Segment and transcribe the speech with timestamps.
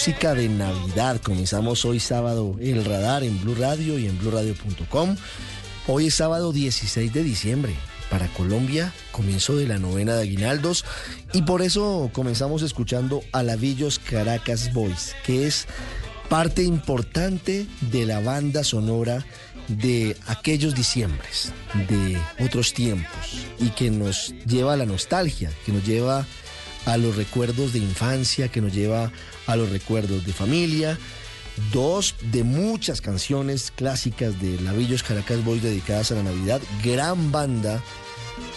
[0.00, 5.14] música de Navidad comenzamos hoy sábado el radar en Blue Radio y en BlueRadio.com.
[5.86, 7.74] Hoy es sábado 16 de diciembre.
[8.08, 10.86] Para Colombia, comienzo de la novena de Aguinaldos
[11.34, 15.66] y por eso comenzamos escuchando a Lavillos Caracas Boys, que es
[16.30, 19.26] parte importante de la banda sonora
[19.68, 21.52] de aquellos diciembres,
[21.90, 26.24] de otros tiempos y que nos lleva a la nostalgia, que nos lleva
[26.86, 29.12] a los recuerdos de infancia, que nos lleva
[29.50, 30.98] a los recuerdos de familia.
[31.72, 36.60] Dos de muchas canciones clásicas de Lavillos Caracas Boys dedicadas a la Navidad.
[36.82, 37.82] Gran banda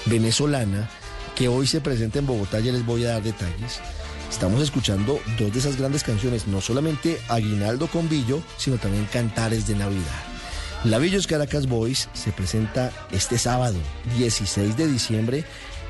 [0.05, 0.89] venezolana
[1.35, 3.81] que hoy se presenta en Bogotá, ya les voy a dar detalles.
[4.29, 9.67] Estamos escuchando dos de esas grandes canciones, no solamente Aguinaldo con Billo, sino también Cantares
[9.67, 10.23] de Navidad.
[10.83, 13.77] Lavillos Caracas Boys se presenta este sábado,
[14.17, 15.45] 16 de diciembre,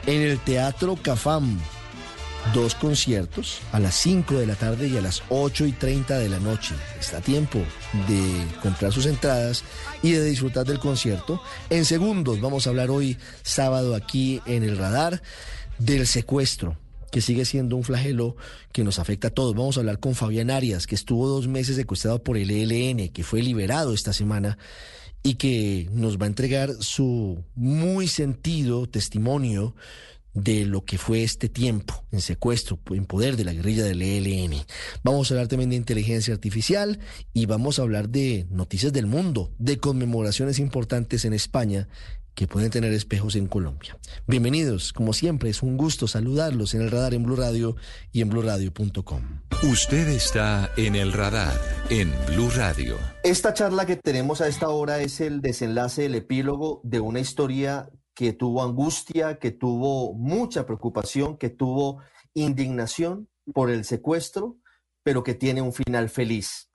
[0.06, 1.58] en el Teatro Cafam.
[2.52, 6.30] Dos conciertos a las 5 de la tarde y a las 8 y 30 de
[6.30, 6.76] la noche.
[7.00, 7.60] Está a tiempo
[8.08, 9.64] de comprar sus entradas
[10.02, 11.42] y de disfrutar del concierto.
[11.70, 15.22] En segundos vamos a hablar hoy, sábado, aquí en el radar,
[15.80, 16.78] del secuestro
[17.12, 18.36] que sigue siendo un flagelo
[18.72, 19.56] que nos afecta a todos.
[19.56, 23.24] Vamos a hablar con Fabián Arias, que estuvo dos meses secuestrado por el ELN, que
[23.24, 24.58] fue liberado esta semana
[25.22, 29.76] y que nos va a entregar su muy sentido testimonio
[30.34, 34.66] de lo que fue este tiempo en secuestro, en poder de la guerrilla del ELN.
[35.04, 37.00] Vamos a hablar también de inteligencia artificial
[37.34, 41.88] y vamos a hablar de noticias del mundo, de conmemoraciones importantes en España
[42.36, 43.98] que pueden tener espejos en Colombia.
[44.26, 47.76] Bienvenidos, como siempre, es un gusto saludarlos en el radar en Blue Radio
[48.12, 49.22] y en bluradio.com.
[49.64, 51.54] Usted está en el radar
[51.90, 52.98] en Blue Radio.
[53.24, 57.88] Esta charla que tenemos a esta hora es el desenlace, el epílogo de una historia
[58.14, 62.02] que tuvo angustia, que tuvo mucha preocupación, que tuvo
[62.34, 64.58] indignación por el secuestro,
[65.04, 66.70] pero que tiene un final feliz.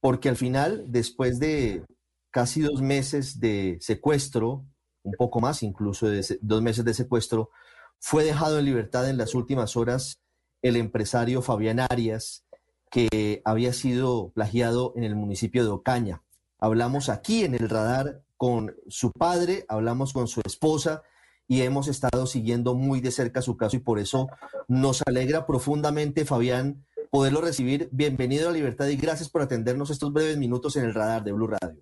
[0.00, 1.84] Porque al final, después de
[2.30, 4.66] casi dos meses de secuestro,
[5.02, 7.50] un poco más incluso de dos meses de secuestro,
[7.98, 10.20] fue dejado en libertad en las últimas horas
[10.62, 12.44] el empresario Fabián Arias,
[12.90, 16.22] que había sido plagiado en el municipio de Ocaña.
[16.58, 21.02] Hablamos aquí en el radar con su padre, hablamos con su esposa
[21.48, 24.28] y hemos estado siguiendo muy de cerca su caso y por eso
[24.68, 27.88] nos alegra profundamente, Fabián, poderlo recibir.
[27.92, 31.46] Bienvenido a libertad y gracias por atendernos estos breves minutos en el radar de Blue
[31.46, 31.80] Radio.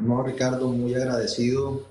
[0.00, 1.82] No, Ricardo, muy agradecido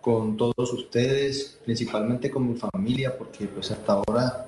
[0.00, 4.46] con todos ustedes, principalmente con mi familia, porque pues hasta ahora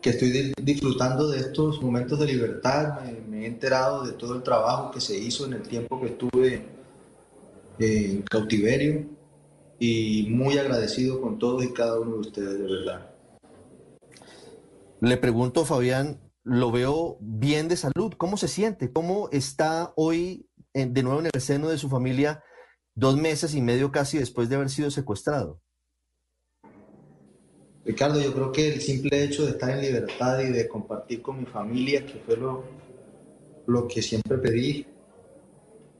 [0.00, 4.42] que estoy di- disfrutando de estos momentos de libertad, me, he enterado de todo el
[4.42, 6.54] trabajo que se hizo en el tiempo que estuve
[7.78, 9.06] eh, en cautiverio
[9.78, 13.10] y muy agradecido con todos y cada uno de ustedes, de verdad.
[15.00, 18.12] Le pregunto, Fabián, lo veo bien de salud.
[18.16, 18.92] ¿Cómo se siente?
[18.92, 22.42] ¿Cómo está hoy en- de nuevo en el seno de su familia
[22.94, 25.60] dos meses y medio casi después de haber sido secuestrado?
[27.84, 31.40] Ricardo, yo creo que el simple hecho de estar en libertad y de compartir con
[31.40, 32.64] mi familia, que fue lo,
[33.66, 34.86] lo que siempre pedí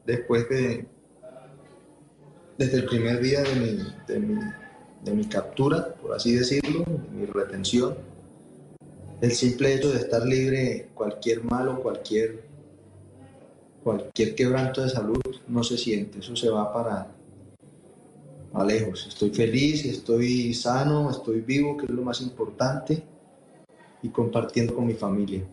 [0.04, 0.86] después de,
[2.58, 4.40] desde el primer día de mi, de mi,
[5.04, 7.96] de mi captura, por así decirlo, de mi retención,
[9.20, 12.42] el simple hecho de estar libre, cualquier malo, cualquier,
[13.82, 17.08] cualquier quebranto de salud no se siente, eso se va para,
[18.52, 19.06] a lejos.
[19.06, 23.02] Estoy feliz, estoy sano, estoy vivo, que es lo más importante,
[24.02, 25.46] y compartiendo con mi familia.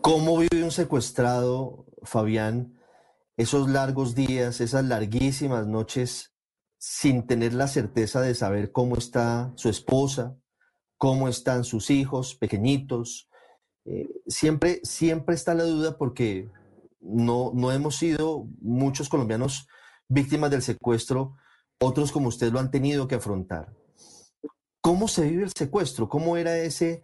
[0.00, 2.76] ¿Cómo vive un secuestrado, Fabián,
[3.36, 6.34] esos largos días, esas larguísimas noches,
[6.78, 10.36] sin tener la certeza de saber cómo está su esposa,
[10.98, 13.28] cómo están sus hijos pequeñitos?
[13.84, 16.50] Eh, siempre, siempre está la duda porque
[17.00, 19.68] no, no hemos sido muchos colombianos
[20.12, 21.36] víctimas del secuestro,
[21.80, 23.74] otros como usted lo han tenido que afrontar.
[24.80, 26.08] ¿Cómo se vive el secuestro?
[26.08, 27.02] ¿Cómo era ese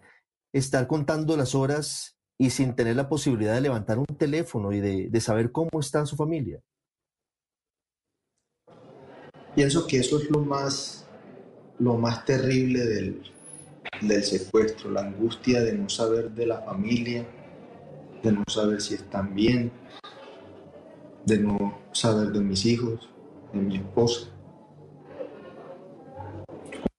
[0.52, 5.20] estar contando las horas y sin tener la posibilidad de levantar un teléfono y de,
[5.20, 6.60] saber cómo está su familia?
[9.55, 11.06] Pienso que eso es lo más,
[11.78, 13.22] lo más terrible del,
[14.02, 17.26] del secuestro, la angustia de no saber de la familia,
[18.22, 19.72] de no saber si están bien,
[21.28, 23.08] de no saber de mis hijos,
[23.52, 24.28] de mi esposa,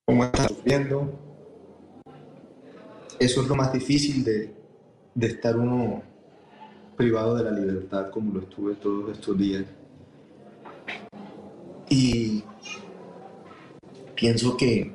[0.05, 1.11] cómo están sufriendo.
[3.19, 4.53] Eso es lo más difícil de,
[5.15, 6.03] de estar uno
[6.95, 9.65] privado de la libertad como lo estuve todos estos días.
[11.89, 12.43] Y
[14.15, 14.93] pienso que,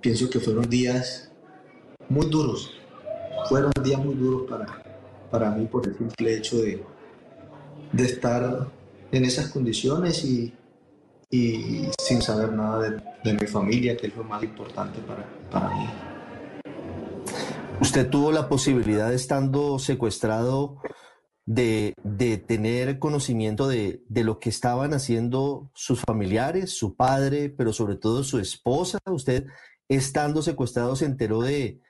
[0.00, 1.32] pienso que fueron días
[2.08, 2.70] muy duros,
[3.48, 4.66] fueron días muy duros para,
[5.32, 6.95] para mí por el simple hecho de,
[7.92, 8.68] de estar
[9.12, 10.52] en esas condiciones y,
[11.30, 15.86] y sin saber nada de, mi familia, que es lo más importante para, para mí.
[17.80, 20.80] Usted tuvo la posibilidad, estando secuestrado,
[21.44, 27.72] de, de tener conocimiento de, de, lo que estaban haciendo sus familiares, su padre, pero
[27.72, 28.98] sobre todo su esposa.
[29.06, 29.46] Usted,
[29.88, 31.80] estando secuestrado, se enteró de,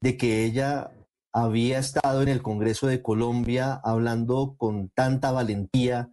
[0.00, 0.92] de que ella
[1.32, 6.10] había estado en el Congreso de Colombia hablando con tanta valentía,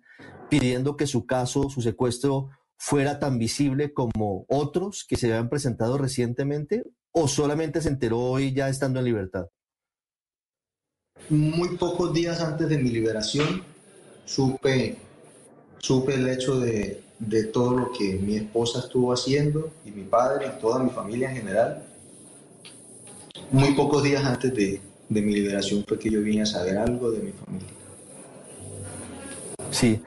[0.49, 5.97] pidiendo que su caso, su secuestro, fuera tan visible como otros que se habían presentado
[5.97, 9.47] recientemente, o solamente se enteró hoy ya estando en libertad?
[11.29, 13.63] Muy pocos días antes de mi liberación
[14.25, 14.97] supe,
[15.79, 20.47] supe el hecho de, de todo lo que mi esposa estuvo haciendo y mi padre
[20.47, 21.85] y toda mi familia en general.
[23.51, 27.11] Muy pocos días antes de, de mi liberación fue que yo vine a saber algo
[27.11, 27.67] de mi familia.
[29.71, 30.01] Sí.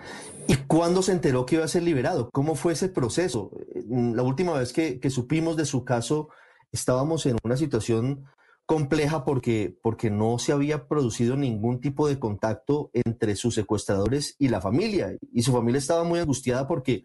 [0.49, 2.31] ¿Y cuándo se enteró que iba a ser liberado?
[2.32, 3.50] ¿Cómo fue ese proceso?
[3.88, 6.28] La última vez que, que supimos de su caso,
[6.72, 8.25] estábamos en una situación
[8.66, 14.48] compleja porque, porque no se había producido ningún tipo de contacto entre sus secuestradores y
[14.48, 15.16] la familia.
[15.32, 17.05] Y su familia estaba muy angustiada porque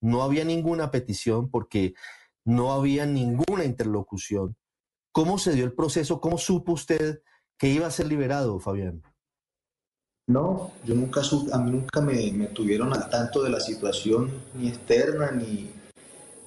[0.00, 1.94] no había ninguna petición, porque
[2.44, 4.56] no había ninguna interlocución.
[5.12, 6.20] ¿Cómo se dio el proceso?
[6.20, 7.22] ¿Cómo supo usted
[7.58, 9.02] que iba a ser liberado, Fabián?
[10.28, 11.20] No, yo nunca
[11.52, 15.70] a mí nunca me, me, tuvieron al tanto de la situación ni externa ni,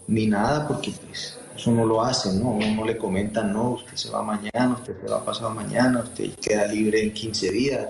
[0.07, 2.51] ni nada, porque pues, eso no lo hacen, ¿no?
[2.51, 6.33] Uno no le comentan, no, usted se va mañana, usted se va pasado mañana, usted
[6.41, 7.87] queda libre en 15 días,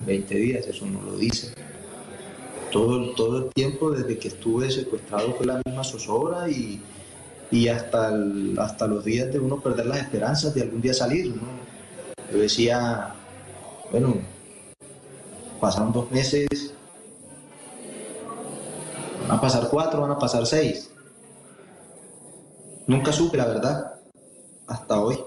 [0.00, 1.54] 20 días, eso no lo dice.
[2.72, 6.82] Todo, todo el tiempo desde que estuve secuestrado fue la misma zozobra y,
[7.52, 11.28] y hasta, el, hasta los días de uno perder las esperanzas de algún día salir,
[11.28, 11.67] ¿no?
[12.30, 13.14] Yo decía,
[13.90, 14.16] bueno,
[15.60, 16.74] pasaron dos meses,
[19.22, 20.90] van a pasar cuatro, van a pasar seis.
[22.86, 23.94] Nunca supe la verdad,
[24.66, 25.18] hasta hoy.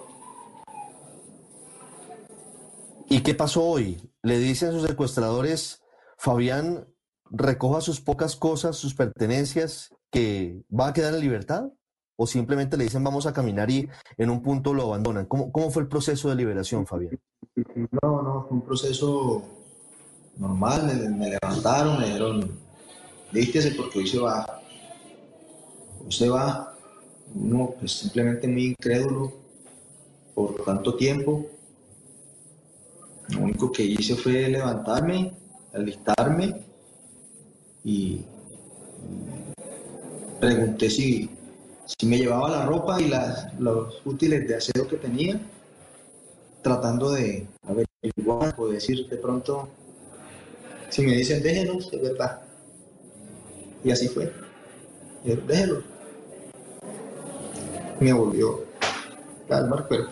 [3.10, 4.10] ¿Y qué pasó hoy?
[4.22, 5.82] Le dicen sus secuestradores,
[6.18, 6.88] Fabián,
[7.30, 11.64] recoja sus pocas cosas, sus pertenencias, que va a quedar en libertad
[12.22, 15.26] o simplemente le dicen vamos a caminar y en un punto lo abandonan?
[15.26, 17.20] ¿Cómo, cómo fue el proceso de liberación, Fabián?
[18.04, 19.42] No, no, fue un proceso
[20.38, 22.52] normal, me, levantaron, me dijeron,
[23.32, 24.62] vístese porque hoy se va.
[26.06, 26.76] Hoy se va.
[27.34, 29.34] Uno pues simplemente muy incrédulo
[30.36, 31.48] por tanto tiempo.
[33.30, 35.34] Lo único que hice fue levantarme,
[35.74, 36.62] alistarme
[37.84, 38.22] y
[40.40, 41.41] pregunté si,
[41.98, 45.40] si me llevaba la ropa y las, los útiles de aseo que tenía,
[46.62, 49.68] tratando de averiguar o decir de pronto,
[50.90, 52.42] si me dicen déjenos, es verdad.
[53.84, 54.32] Y así fue.
[55.24, 55.84] Y déjelo.
[58.00, 58.64] Me volvió
[59.48, 60.12] calmar cuerpo.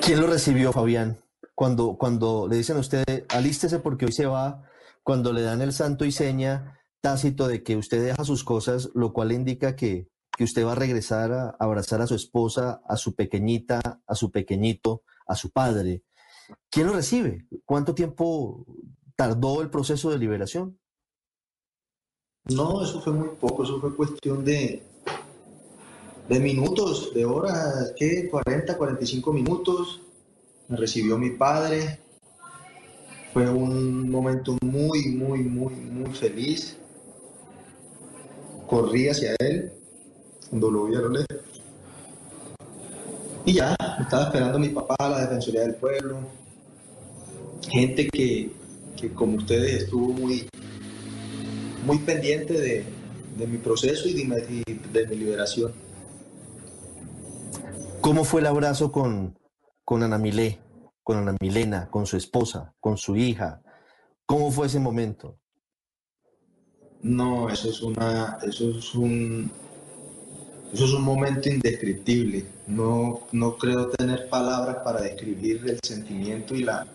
[0.00, 1.18] ¿Quién lo recibió, Fabián?
[1.54, 4.68] Cuando, cuando le dicen a usted, alístese porque hoy se va,
[5.02, 9.12] cuando le dan el santo y seña, tácito de que usted deja sus cosas, lo
[9.12, 13.14] cual indica que, que usted va a regresar a, abrazar a su esposa, a su
[13.14, 16.02] pequeñita, a su pequeñito, a su padre.
[16.70, 17.46] ¿Quién lo recibe?
[17.66, 18.64] ¿Cuánto tiempo
[19.16, 20.78] tardó el proceso de liberación?
[22.46, 24.82] No, eso fue muy poco, eso fue cuestión de,
[26.26, 28.30] de minutos, de horas, ¿qué?
[28.30, 30.00] 40, 45 minutos.
[30.68, 32.00] Me recibió mi padre.
[33.34, 36.78] Fue un momento muy, muy, muy, muy feliz
[38.66, 39.72] corrí hacia él
[40.50, 41.62] cuando lo a lejos.
[43.46, 46.18] Y ya, estaba esperando mi papá, la Defensoría del Pueblo,
[47.68, 48.50] gente que,
[48.96, 50.48] que como ustedes estuvo muy,
[51.84, 52.84] muy pendiente de,
[53.36, 55.72] de mi proceso y de, y de, mi liberación.
[58.00, 59.38] ¿Cómo fue el abrazo con,
[59.84, 60.58] con Ana Milé,
[61.02, 63.62] con Ana Milena, con su esposa, con su hija?
[64.26, 65.38] ¿Cómo fue ese momento?
[67.04, 69.50] No, eso es una, eso es un,
[70.72, 72.46] Eso es un momento indescriptible.
[72.66, 76.86] No, no creo tener palabras para describir el sentimiento y la,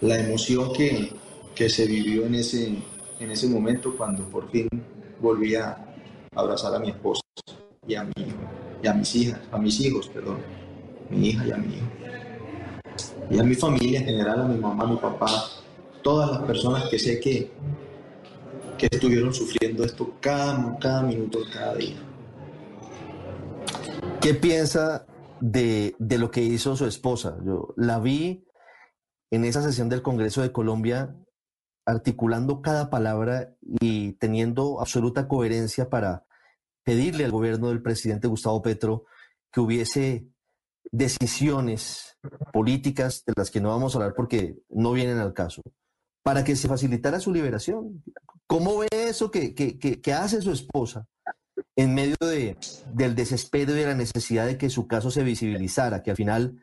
[0.00, 1.12] la emoción que,
[1.56, 2.76] que se vivió en ese,
[3.18, 4.68] en ese momento cuando por fin
[5.20, 5.76] volví a
[6.32, 7.22] abrazar a mi esposa
[7.84, 8.12] y a, mi,
[8.80, 10.38] y a mis hijas, a mis hijos, perdón,
[11.10, 11.86] mi hija y a mi hijo.
[13.28, 15.26] Y a mi familia en general, a mi mamá, a mi papá,
[16.02, 17.50] todas las personas que sé que,
[18.76, 21.96] que estuvieron sufriendo esto cada, minuto, cada día.
[24.20, 25.06] ¿Qué piensa
[25.40, 27.36] de, de, lo que hizo su esposa?
[27.44, 28.46] Yo la vi
[29.30, 31.16] en esa sesión del Congreso de Colombia
[31.86, 36.26] articulando cada palabra y teniendo absoluta coherencia para
[36.84, 39.04] pedirle al gobierno del presidente Gustavo Petro
[39.52, 40.28] que hubiese
[40.90, 42.16] decisiones
[42.52, 45.62] políticas de las que no vamos a hablar porque no vienen al caso,
[46.22, 48.02] para que se facilitara su liberación.
[48.46, 51.06] ¿Cómo ve eso que, que, que hace su esposa
[51.74, 52.56] en medio de,
[52.92, 56.62] del desespero y de la necesidad de que su caso se visibilizara, que al final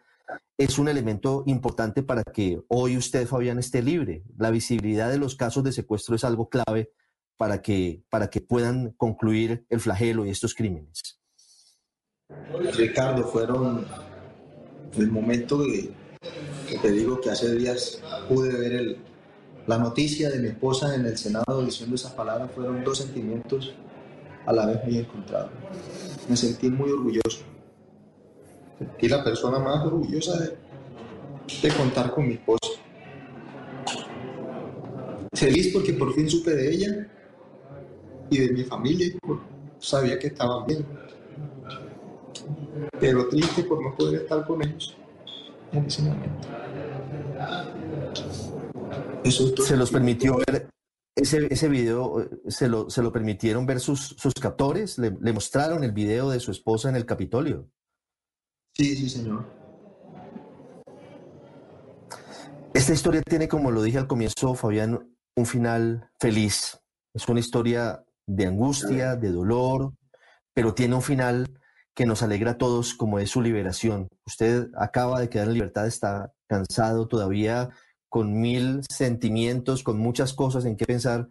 [0.57, 4.23] es un elemento importante para que hoy usted, Fabián, esté libre.
[4.37, 6.91] La visibilidad de los casos de secuestro es algo clave
[7.37, 11.19] para que, para que puedan concluir el flagelo y estos crímenes.
[12.75, 13.85] Ricardo, fueron
[14.97, 15.91] el momento que,
[16.77, 18.97] te digo que hace días pude ver el,
[19.67, 23.73] la noticia de mi esposa en el Senado diciendo esas palabras, fueron dos sentimientos
[24.45, 25.51] a la vez muy encontrados.
[26.27, 27.39] Me sentí muy orgulloso
[28.99, 30.57] y la persona más orgullosa de,
[31.61, 32.59] de contar con mi esposa.
[35.33, 37.07] Feliz porque por fin supe de ella
[38.29, 39.07] y de mi familia,
[39.79, 40.85] sabía que estaban bien.
[42.99, 44.95] Pero triste por no poder estar con ellos
[45.71, 46.47] en ese momento.
[49.31, 50.69] Se los permitió ver
[51.15, 55.83] ese, ese video, se lo, se lo permitieron ver sus, sus captores, le, le mostraron
[55.83, 57.69] el video de su esposa en el Capitolio.
[58.75, 59.45] Sí, sí, señor.
[62.73, 66.79] Esta historia tiene, como lo dije al comienzo, Fabián, un final feliz.
[67.13, 69.93] Es una historia de angustia, de dolor,
[70.53, 71.59] pero tiene un final
[71.93, 74.07] que nos alegra a todos como es su liberación.
[74.25, 77.69] Usted acaba de quedar en libertad, está cansado todavía,
[78.13, 81.27] con mil sentimientos, con muchas cosas en qué pensar,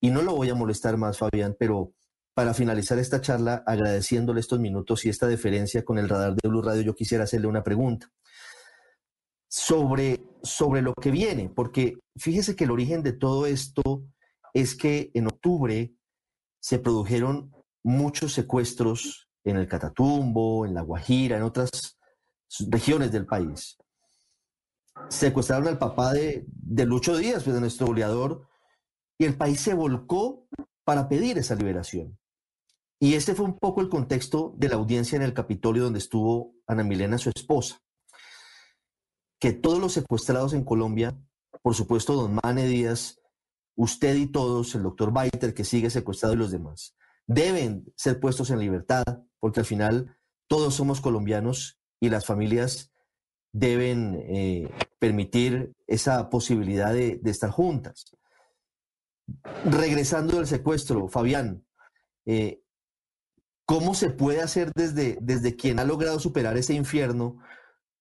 [0.00, 1.92] y no lo voy a molestar más, Fabián, pero
[2.34, 6.62] para finalizar esta charla, agradeciéndole estos minutos y esta deferencia con el radar de Blue
[6.62, 8.12] Radio, yo quisiera hacerle una pregunta
[9.48, 14.04] sobre, sobre lo que viene, porque fíjese que el origen de todo esto
[14.54, 15.92] es que en octubre
[16.60, 21.98] se produjeron muchos secuestros en el Catatumbo, en La Guajira, en otras
[22.68, 23.79] regiones del país.
[25.08, 28.46] Secuestraron al papá de, de Lucho Díaz, pues, de nuestro goleador,
[29.18, 30.46] y el país se volcó
[30.84, 32.18] para pedir esa liberación.
[32.98, 36.54] Y este fue un poco el contexto de la audiencia en el Capitolio donde estuvo
[36.66, 37.82] Ana Milena, su esposa.
[39.38, 41.18] Que todos los secuestrados en Colombia,
[41.62, 43.20] por supuesto, don Mane Díaz,
[43.74, 46.94] usted y todos, el doctor Baiter, que sigue secuestrado y los demás,
[47.26, 49.04] deben ser puestos en libertad,
[49.38, 52.89] porque al final todos somos colombianos y las familias
[53.52, 58.16] deben eh, permitir esa posibilidad de, estar juntas.
[59.64, 61.64] Regresando del secuestro, Fabián,
[62.26, 62.60] eh,
[63.70, 67.38] ¿Cómo se puede hacer desde, desde quien ha logrado superar ese infierno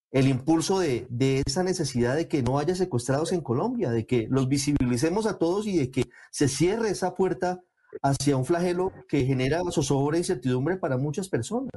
[0.10, 4.26] el impulso de, de, esa necesidad de que no haya secuestrados en Colombia, de que
[4.32, 7.62] los visibilicemos a todos y de que se cierre esa puerta
[8.02, 11.70] hacia un flagelo que genera zozobra e incertidumbre para muchas personas?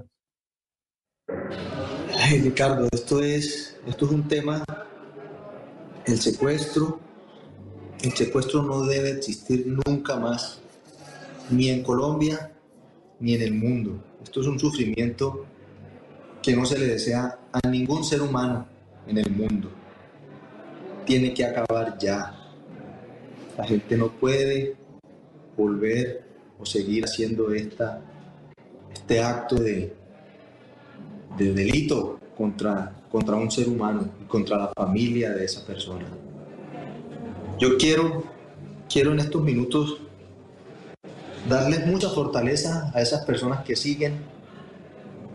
[2.25, 4.62] Ay, Ricardo, esto es, esto es un tema,
[6.07, 7.00] el secuestro,
[8.00, 10.61] el secuestro no debe existir nunca más,
[11.50, 12.52] ni en Colombia,
[13.19, 14.05] ni en el mundo.
[14.23, 15.47] Esto es un sufrimiento
[16.41, 18.69] que no se le desea a ningún ser humano
[19.09, 19.69] en el mundo.
[21.05, 22.38] Tiene que acabar ya.
[23.59, 24.76] La gente no puede
[25.57, 26.25] volver
[26.61, 28.00] o seguir haciendo esta,
[28.93, 30.01] este acto de,
[31.36, 36.06] de delito contra, contra un ser humano y contra la familia de esa persona.
[37.58, 38.24] Yo quiero,
[38.88, 39.98] quiero en estos minutos
[41.48, 44.20] darles mucha fortaleza a esas personas que siguen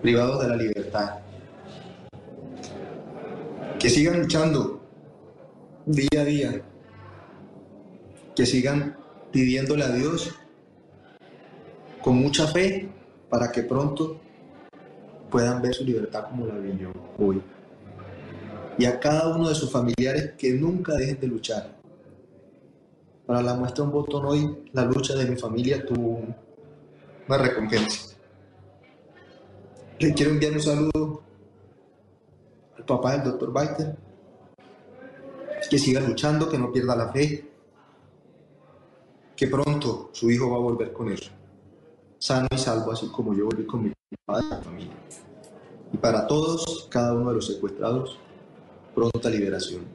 [0.01, 1.19] privados de la libertad.
[3.79, 4.81] Que sigan luchando
[5.85, 6.61] día a día.
[8.35, 8.97] Que sigan
[9.31, 10.35] pidiéndole a Dios
[12.01, 12.89] con mucha fe
[13.29, 14.21] para que pronto
[15.29, 17.41] puedan ver su libertad como la vivió hoy.
[18.77, 21.77] Y a cada uno de sus familiares que nunca dejen de luchar
[23.27, 26.23] para la muestra un botón hoy, la lucha de mi familia tuvo
[27.27, 28.15] una recompensa.
[29.99, 31.21] Le quiero enviar un saludo
[32.77, 33.97] al papá del doctor Baiter,
[35.69, 37.51] que siga luchando, que no pierda la fe,
[39.35, 41.19] que pronto su hijo va a volver con él,
[42.17, 43.96] sano y salvo, así como yo volví con mi
[45.91, 48.19] Y para todos, cada uno de los secuestrados,
[48.95, 49.85] pronta liberación.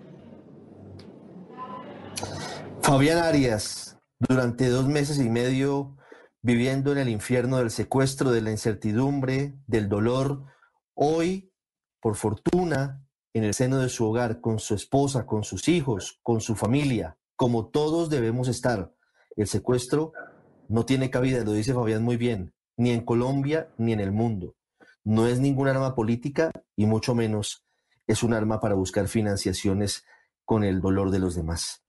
[2.83, 5.97] Fabián Arias, durante dos meses y medio
[6.43, 10.45] viviendo en el infierno del secuestro, de la incertidumbre, del dolor,
[10.95, 11.53] hoy,
[12.01, 16.41] por fortuna, en el seno de su hogar, con su esposa, con sus hijos, con
[16.41, 18.93] su familia, como todos debemos estar.
[19.37, 20.13] El secuestro
[20.69, 24.55] no tiene cabida, lo dice Fabián muy bien, ni en Colombia ni en el mundo.
[25.05, 27.65] No es ningún arma política y mucho menos
[28.07, 30.05] es un arma para buscar financiaciones
[30.45, 31.83] con el dolor de los demás.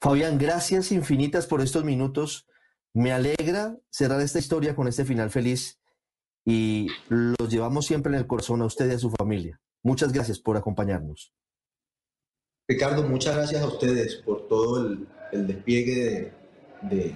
[0.00, 2.46] Fabián, gracias infinitas por estos minutos.
[2.92, 5.80] Me alegra cerrar esta historia con este final feliz
[6.44, 9.60] y los llevamos siempre en el corazón a usted y a su familia.
[9.82, 11.32] Muchas gracias por acompañarnos.
[12.68, 16.32] Ricardo, muchas gracias a ustedes por todo el, despliegue
[16.82, 17.14] de, de,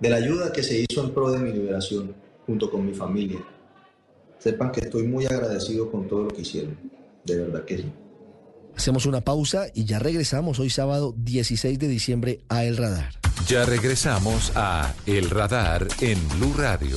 [0.00, 2.14] de la ayuda que se hizo en pro de mi liberación
[2.46, 3.40] junto con mi familia.
[4.38, 6.78] Sepan que estoy muy agradecido con todo lo que hicieron.
[7.24, 7.92] De verdad que sí.
[8.76, 13.14] Hacemos una pausa y ya regresamos hoy sábado 16 de diciembre a El Radar.
[13.48, 16.96] Ya regresamos a El Radar en Blue Radio.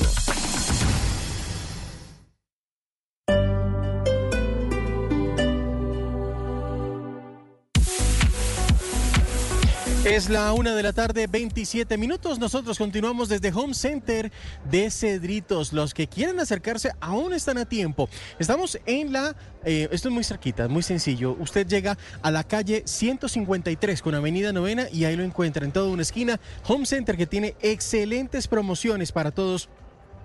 [10.20, 12.40] Es la una de la tarde, 27 minutos.
[12.40, 14.34] Nosotros continuamos desde Home Center
[14.70, 15.72] de Cedritos.
[15.72, 18.10] Los que quieren acercarse aún están a tiempo.
[18.38, 19.34] Estamos en la,
[19.64, 21.38] eh, esto es muy cerquita, muy sencillo.
[21.40, 25.88] Usted llega a la calle 153 con Avenida Novena y ahí lo encuentra en toda
[25.88, 26.38] una esquina.
[26.68, 29.70] Home Center que tiene excelentes promociones para todos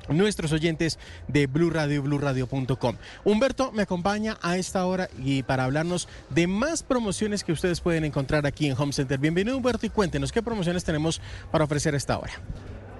[0.09, 2.97] nuestros oyentes de Blue Radio BlueRadio.com.
[3.25, 8.05] Humberto me acompaña a esta hora y para hablarnos de más promociones que ustedes pueden
[8.05, 9.19] encontrar aquí en Home Center.
[9.19, 11.21] Bienvenido Humberto y cuéntenos qué promociones tenemos
[11.51, 12.33] para ofrecer a esta hora.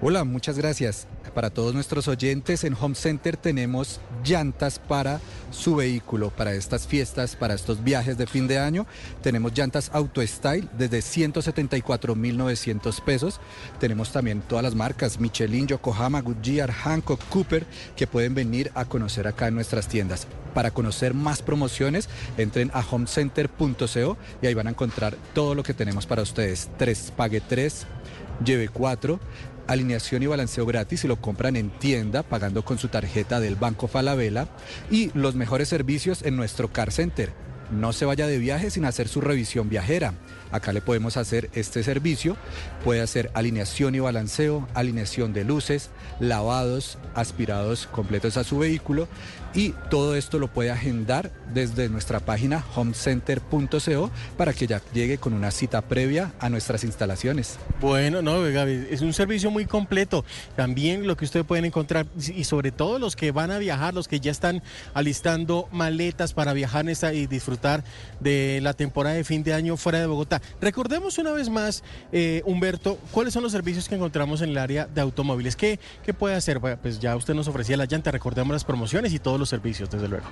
[0.01, 1.07] Hola, muchas gracias.
[1.35, 5.19] Para todos nuestros oyentes en Home Center tenemos llantas para
[5.51, 8.87] su vehículo, para estas fiestas, para estos viajes de fin de año.
[9.21, 13.41] Tenemos llantas Auto Style desde 174.900 pesos.
[13.81, 17.65] Tenemos también todas las marcas Michelin, Yokohama, Goodyear, Hancock, Cooper
[17.97, 20.27] que pueden venir a conocer acá en nuestras tiendas.
[20.53, 25.73] Para conocer más promociones, entren a homecenter.co y ahí van a encontrar todo lo que
[25.73, 26.69] tenemos para ustedes.
[26.77, 27.85] 3 pague 3,
[28.45, 29.19] lleve 4
[29.67, 33.87] alineación y balanceo gratis si lo compran en tienda pagando con su tarjeta del Banco
[33.87, 34.47] Falabella
[34.89, 37.33] y los mejores servicios en nuestro Car Center.
[37.71, 40.13] No se vaya de viaje sin hacer su revisión viajera.
[40.51, 42.37] Acá le podemos hacer este servicio.
[42.83, 49.07] Puede hacer alineación y balanceo, alineación de luces, lavados, aspirados completos a su vehículo
[49.55, 55.33] y todo esto lo puede agendar desde nuestra página homecenter.co para que ya llegue con
[55.33, 57.57] una cita previa a nuestras instalaciones.
[57.81, 60.23] Bueno, no, Gaby, es un servicio muy completo.
[60.55, 64.07] También lo que ustedes pueden encontrar y sobre todo los que van a viajar, los
[64.07, 64.61] que ya están
[64.93, 66.75] alistando maletas para viajar
[67.13, 67.83] y disfrutar
[68.19, 70.41] de la temporada de fin de año fuera de Bogotá.
[70.59, 74.87] Recordemos una vez más, eh, Humberto, cuáles son los servicios que encontramos en el área
[74.87, 75.55] de automóviles.
[75.55, 76.59] ¿Qué, qué puede hacer?
[76.59, 80.07] Pues ya usted nos ofrecía la llanta, recordemos las promociones y todos los servicios, desde
[80.07, 80.25] luego.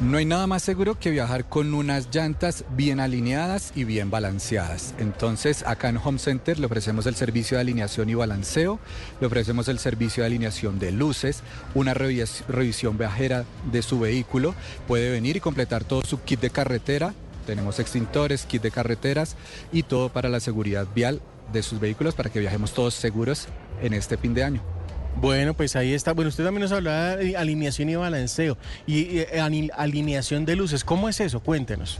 [0.00, 4.94] No hay nada más seguro que viajar con unas llantas bien alineadas y bien balanceadas.
[4.98, 8.78] Entonces, acá en Home Center le ofrecemos el servicio de alineación y balanceo,
[9.20, 11.42] le ofrecemos el servicio de alineación de luces,
[11.74, 14.54] una revis- revisión viajera de su vehículo.
[14.86, 17.12] Puede venir y completar todo su kit de carretera.
[17.44, 19.34] Tenemos extintores, kit de carreteras
[19.72, 21.20] y todo para la seguridad vial
[21.52, 23.48] de sus vehículos para que viajemos todos seguros
[23.82, 24.77] en este fin de año.
[25.20, 26.12] Bueno, pues ahí está.
[26.12, 29.40] Bueno, usted también nos hablaba de alineación y balanceo y eh,
[29.76, 30.84] alineación de luces.
[30.84, 31.40] ¿Cómo es eso?
[31.40, 31.98] Cuéntenos.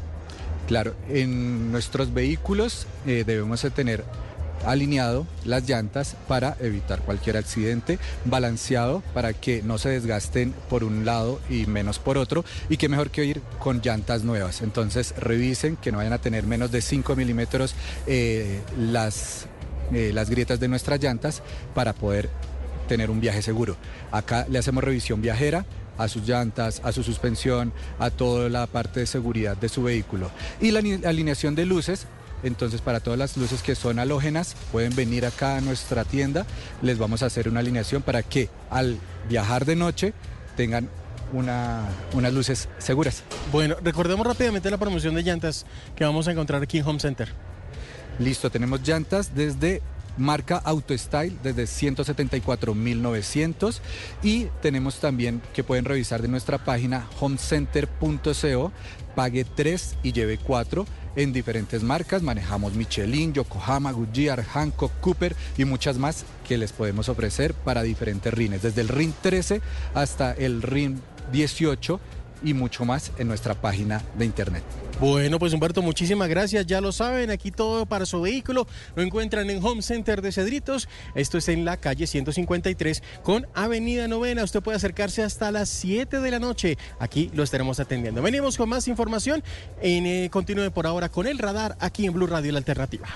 [0.69, 4.05] Claro, en nuestros vehículos eh, debemos de tener
[4.65, 11.05] alineado las llantas para evitar cualquier accidente, balanceado para que no se desgasten por un
[11.05, 14.63] lado y menos por otro y que mejor que ir con llantas nuevas.
[14.63, 17.75] Entonces revisen que no vayan a tener menos de 5 milímetros
[18.07, 19.47] eh, las,
[19.91, 21.43] las grietas de nuestras llantas
[21.75, 22.29] para poder
[22.89, 23.77] tener un viaje seguro.
[24.11, 25.65] Acá le hacemos revisión viajera
[25.97, 30.31] a sus llantas, a su suspensión, a toda la parte de seguridad de su vehículo.
[30.61, 32.07] Y la alineación de luces,
[32.43, 36.47] entonces para todas las luces que son halógenas, pueden venir acá a nuestra tienda,
[36.83, 38.99] les vamos a hacer una alineación para que al
[39.29, 40.13] viajar de noche
[40.57, 40.89] tengan
[41.33, 41.83] una-
[42.15, 43.23] unas luces seguras.
[43.53, 47.29] Bueno, recordemos rápidamente la promoción de llantas que vamos a encontrar aquí en Home Center.
[48.19, 49.83] Listo, tenemos llantas desde
[50.19, 53.81] marca AutoStyle desde 174.900
[54.23, 58.73] y tenemos también que pueden revisar de nuestra página homecenter.co,
[59.15, 62.23] pague 3 y lleve 4 en diferentes marcas.
[62.23, 68.33] Manejamos Michelin, Yokohama, Goodyear, Hancock, Cooper y muchas más que les podemos ofrecer para diferentes
[68.33, 69.61] rines, desde el RIN 13
[69.95, 71.03] hasta el RIN
[71.33, 72.01] 18
[72.43, 74.63] y mucho más en nuestra página de internet.
[75.01, 76.67] Bueno, pues Humberto, muchísimas gracias.
[76.67, 80.89] Ya lo saben, aquí todo para su vehículo lo encuentran en Home Center de Cedritos.
[81.15, 84.43] Esto es en la calle 153 con Avenida Novena.
[84.43, 86.79] Usted puede acercarse hasta las 7 de la noche.
[86.99, 88.23] Aquí lo estaremos atendiendo.
[88.23, 89.45] Venimos con más información.
[89.81, 93.09] En, eh, continúe por ahora con el radar aquí en Blue Radio La Alternativa.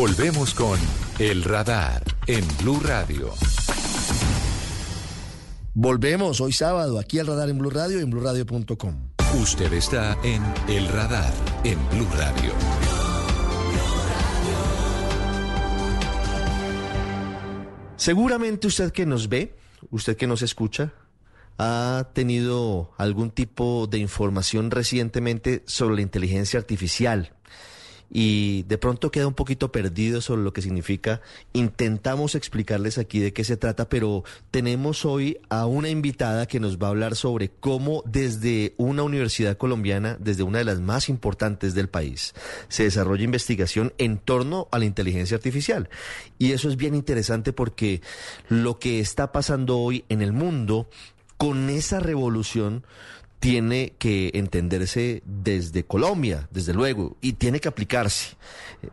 [0.00, 0.80] Volvemos con
[1.18, 3.34] El Radar en Blue Radio.
[5.74, 9.10] Volvemos hoy sábado aquí al radar en Blue Radio y en BlueRadio.com.
[9.38, 11.34] Usted está en El Radar
[11.64, 12.54] en Blue Radio.
[17.96, 19.54] Seguramente usted que nos ve,
[19.90, 20.94] usted que nos escucha,
[21.58, 27.34] ha tenido algún tipo de información recientemente sobre la inteligencia artificial
[28.10, 31.20] y de pronto queda un poquito perdido sobre lo que significa.
[31.52, 36.78] Intentamos explicarles aquí de qué se trata, pero tenemos hoy a una invitada que nos
[36.78, 41.74] va a hablar sobre cómo desde una universidad colombiana, desde una de las más importantes
[41.74, 42.34] del país,
[42.68, 45.88] se desarrolla investigación en torno a la inteligencia artificial.
[46.38, 48.02] Y eso es bien interesante porque
[48.48, 50.88] lo que está pasando hoy en el mundo
[51.36, 52.84] con esa revolución
[53.40, 58.36] tiene que entenderse desde Colombia, desde luego, y tiene que aplicarse.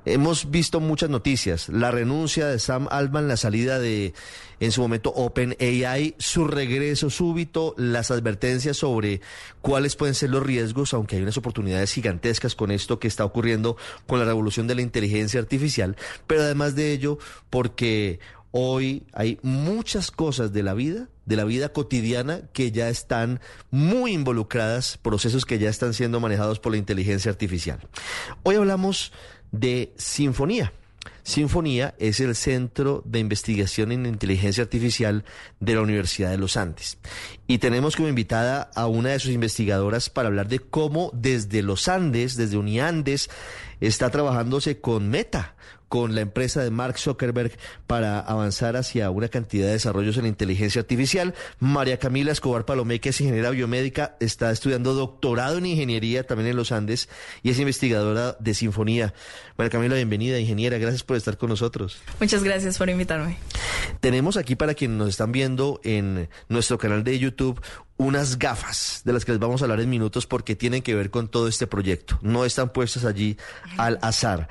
[0.05, 4.13] Hemos visto muchas noticias, la renuncia de Sam Altman, la salida de,
[4.61, 9.19] en su momento, OpenAI, su regreso súbito, las advertencias sobre
[9.61, 13.75] cuáles pueden ser los riesgos, aunque hay unas oportunidades gigantescas con esto que está ocurriendo
[14.07, 17.17] con la revolución de la inteligencia artificial, pero además de ello,
[17.49, 18.19] porque
[18.59, 23.39] Hoy hay muchas cosas de la vida, de la vida cotidiana, que ya están
[23.69, 27.77] muy involucradas, procesos que ya están siendo manejados por la inteligencia artificial.
[28.41, 29.11] Hoy hablamos
[29.51, 30.73] de Sinfonía.
[31.21, 35.23] Sinfonía es el Centro de Investigación en Inteligencia Artificial
[35.59, 36.97] de la Universidad de los Andes.
[37.45, 41.87] Y tenemos como invitada a una de sus investigadoras para hablar de cómo desde los
[41.87, 43.29] Andes, desde Uniandes,
[43.81, 45.55] está trabajándose con Meta,
[45.89, 47.51] con la empresa de Mark Zuckerberg
[47.85, 51.33] para avanzar hacia una cantidad de desarrollos en inteligencia artificial.
[51.59, 56.55] María Camila Escobar Palomé, que es ingeniera biomédica, está estudiando doctorado en ingeniería también en
[56.55, 57.09] los Andes
[57.43, 59.13] y es investigadora de Sinfonía.
[59.57, 61.99] María Camila, bienvenida, ingeniera, gracias por estar con nosotros.
[62.19, 63.37] Muchas gracias por invitarme.
[63.99, 67.61] Tenemos aquí para quienes nos están viendo en nuestro canal de YouTube
[67.97, 71.09] unas gafas de las que les vamos a hablar en minutos porque tienen que ver
[71.09, 72.19] con todo este proyecto.
[72.21, 73.37] No están puestas allí
[73.77, 74.47] al azar.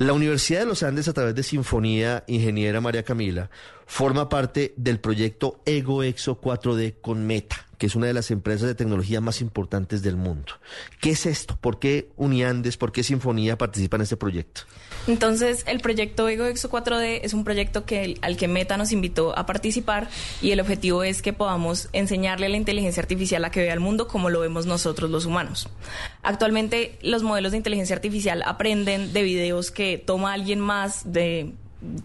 [0.00, 3.50] La Universidad de los Andes, a través de Sinfonía Ingeniera María Camila,
[3.90, 8.76] forma parte del proyecto EgoExo 4D con Meta, que es una de las empresas de
[8.76, 10.52] tecnología más importantes del mundo.
[11.00, 11.58] ¿Qué es esto?
[11.60, 14.60] ¿Por qué Uniandes, por qué Sinfonía participa en este proyecto?
[15.08, 19.44] Entonces, el proyecto EgoExo 4D es un proyecto que, al que Meta nos invitó a
[19.44, 20.08] participar
[20.40, 23.80] y el objetivo es que podamos enseñarle a la inteligencia artificial a que vea el
[23.80, 25.68] mundo como lo vemos nosotros los humanos.
[26.22, 31.54] Actualmente, los modelos de inteligencia artificial aprenden de videos que toma alguien más de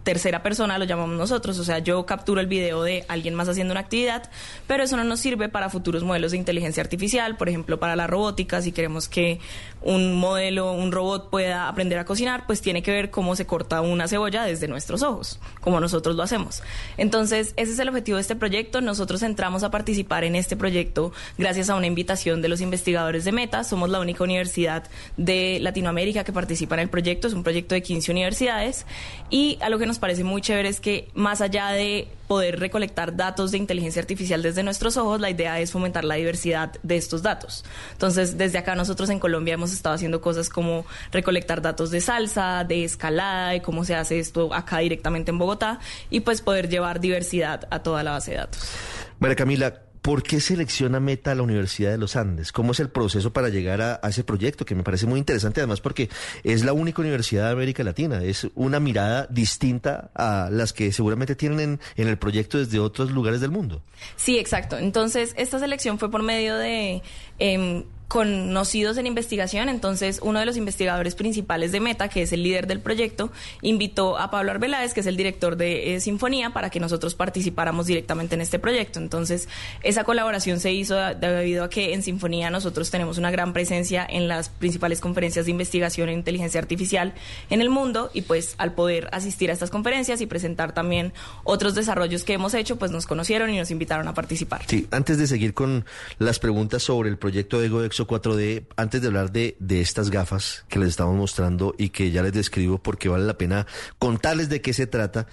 [0.04, 3.74] tercera persona lo llamamos nosotros, o sea, yo capturo el video de alguien más haciendo
[3.74, 4.30] una actividad,
[4.68, 8.08] pero eso no nos sirve para futuros modelos de inteligencia artificial, por ejemplo, para la
[8.08, 9.40] robótica, si queremos que
[9.82, 13.82] un modelo, un robot pueda aprender a cocinar, pues tiene que ver cómo se corta
[13.82, 16.64] una cebolla desde nuestros ojos, como nosotros lo hacemos.
[16.98, 18.82] Entonces, ese es el objetivo de este proyecto.
[18.82, 23.32] Nosotros entramos a participar en este proyecto gracias a una invitación de los investigadores de
[23.32, 23.64] Meta.
[23.64, 24.86] Somos la única universidad
[25.18, 27.28] de Latinoamérica que participa en el proyecto.
[27.28, 28.86] Es un proyecto de 15 universidades
[29.30, 33.52] y algo que nos parece muy chévere es que más allá de poder recolectar datos
[33.52, 37.66] de inteligencia artificial desde nuestros ojos, la idea es fomentar la diversidad de estos datos.
[37.94, 42.64] Entonces, desde acá nosotros en Colombia hemos estado haciendo cosas como recolectar datos de salsa,
[42.64, 45.80] de escalada, de cómo se hace esto acá directamente en Bogotá
[46.12, 48.70] y pues poder llevar diversidad a toda la base de datos.
[49.18, 52.52] María Camila, ¿Por qué selecciona Meta a la Universidad de los Andes?
[52.52, 54.64] ¿Cómo es el proceso para llegar a, ese proyecto?
[54.64, 56.12] Que me parece muy interesante, además, porque
[56.44, 58.24] es la única universidad de América Latina.
[58.24, 63.10] Es una mirada distinta a las que seguramente tienen en, en el proyecto desde otros
[63.10, 63.82] lugares del mundo.
[64.16, 64.78] Sí, exacto.
[64.78, 67.02] Entonces, esta selección fue por medio de
[67.40, 72.44] eh, conocidos en investigación, entonces uno de los investigadores principales de Meta, que es el
[72.44, 76.70] líder del proyecto, invitó a Pablo Arbeláez, que es el director de eh, Sinfonía, para
[76.70, 79.00] que nosotros participáramos directamente en este proyecto.
[79.00, 79.50] Entonces,
[79.82, 84.28] esa colaboración se hizo debido a que en Sinfonía nosotros tenemos una gran presencia en
[84.28, 87.14] las principales conferencias de investigación en inteligencia artificial
[87.50, 91.14] en el mundo y pues al poder asistir a estas conferencias y presentar también
[91.44, 94.64] otros desarrollos que hemos hecho, pues nos conocieron y nos invitaron a participar.
[94.68, 95.86] Sí, antes de seguir con
[96.20, 100.66] las preguntas sobre el proyecto de EgoExo 4D, antes de hablar de, de estas gafas
[100.68, 103.66] que les estamos mostrando y que ya les describo porque vale la pena
[104.00, 105.28] contarles de qué se trata,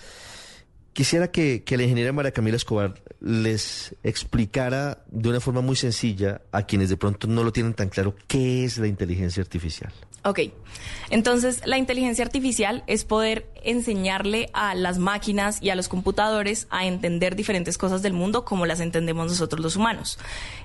[0.92, 6.42] quisiera que, que la ingeniera María Camila Escobar les explicara de una forma muy sencilla
[6.53, 9.92] a quienes de pronto no lo tienen tan claro qué es la inteligencia artificial.
[10.25, 10.39] Ok,
[11.11, 16.87] entonces la inteligencia artificial es poder enseñarle a las máquinas y a los computadores a
[16.87, 20.21] entender diferentes cosas del mundo como las entendemos nosotros los humanos.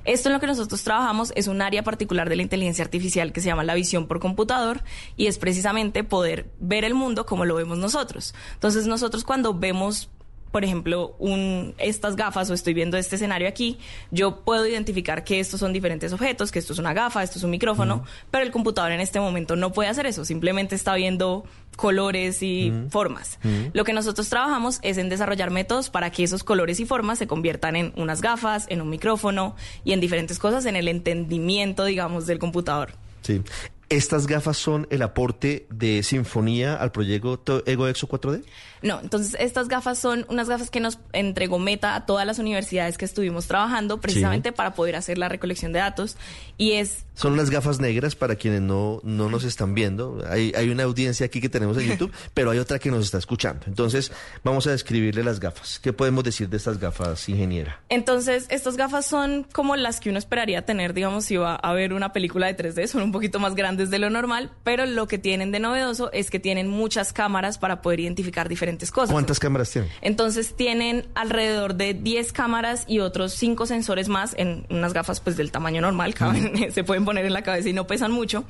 [0.06, 3.41] Esto en lo que nosotros trabajamos es un área particular de la inteligencia artificial que
[3.41, 4.84] se llama la visión por computador
[5.15, 8.36] y es precisamente poder ver el mundo como lo vemos nosotros.
[8.54, 10.12] Entonces nosotros cuando vemos
[10.51, 13.77] por ejemplo, un, estas gafas o estoy viendo este escenario aquí,
[14.12, 17.43] yo puedo identificar que estos son diferentes objetos, que esto es una gafa, esto es
[17.43, 21.45] un micrófono, pero el computador en este momento no puede hacer eso, simplemente está viendo
[21.75, 23.39] colores y formas.
[23.73, 27.27] Lo que nosotros trabajamos es en desarrollar métodos para que esos colores y formas se
[27.27, 32.25] conviertan en unas gafas, en un micrófono y en diferentes cosas en el entendimiento, digamos,
[32.25, 32.93] del computador.
[33.21, 33.41] Sí.
[33.89, 38.43] ¿Estas gafas son el aporte de Sinfonía al proyecto Ego Exo 4D?
[38.82, 42.97] No, entonces estas gafas son unas gafas que nos entregó Meta a todas las universidades
[42.97, 46.15] que estuvimos trabajando precisamente para poder hacer la recolección de datos
[46.58, 47.06] y es...
[47.15, 50.23] Son unas gafas negras para quienes no, no nos están viendo.
[50.30, 53.17] Hay, hay una audiencia aquí que tenemos en YouTube, pero hay otra que nos está
[53.17, 53.65] escuchando.
[53.65, 54.12] Entonces
[54.43, 55.80] vamos a describirle las gafas.
[55.80, 57.82] ¿Qué podemos decir de estas gafas, ingeniera?
[57.89, 61.93] Entonces estas gafas son como las que uno esperaría tener, digamos, si va a ver
[61.93, 65.19] una película de 3D, son un poquito más grandes de lo normal, pero lo que
[65.19, 69.11] tienen de novedoso es que tienen muchas cámaras para poder identificar diferentes cosas.
[69.11, 69.91] ¿Cuántas cámaras tienen?
[70.01, 75.37] Entonces tienen alrededor de 10 cámaras y otros 5 sensores más en unas gafas pues
[75.37, 78.45] del tamaño normal, caben, se pueden poner en la cabeza y no pesan mucho.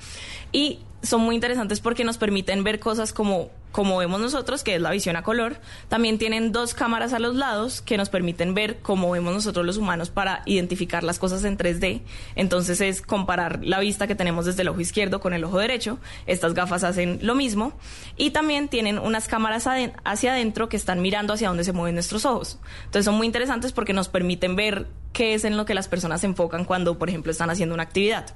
[0.54, 4.82] Y son muy interesantes porque nos permiten ver cosas como, como vemos nosotros, que es
[4.82, 5.58] la visión a color.
[5.90, 9.78] También tienen dos cámaras a los lados que nos permiten ver como vemos nosotros los
[9.78, 12.02] humanos para identificar las cosas en 3D.
[12.36, 16.00] Entonces es comparar la vista que tenemos desde el ojo izquierdo con el ojo derecho.
[16.26, 17.74] Estas gafas hacen lo mismo.
[18.18, 22.26] Y también tienen unas cámaras hacia adentro que están mirando hacia dónde se mueven nuestros
[22.26, 22.60] ojos.
[22.86, 26.22] Entonces son muy interesantes porque nos permiten ver qué es en lo que las personas
[26.22, 28.34] se enfocan cuando, por ejemplo, están haciendo una actividad.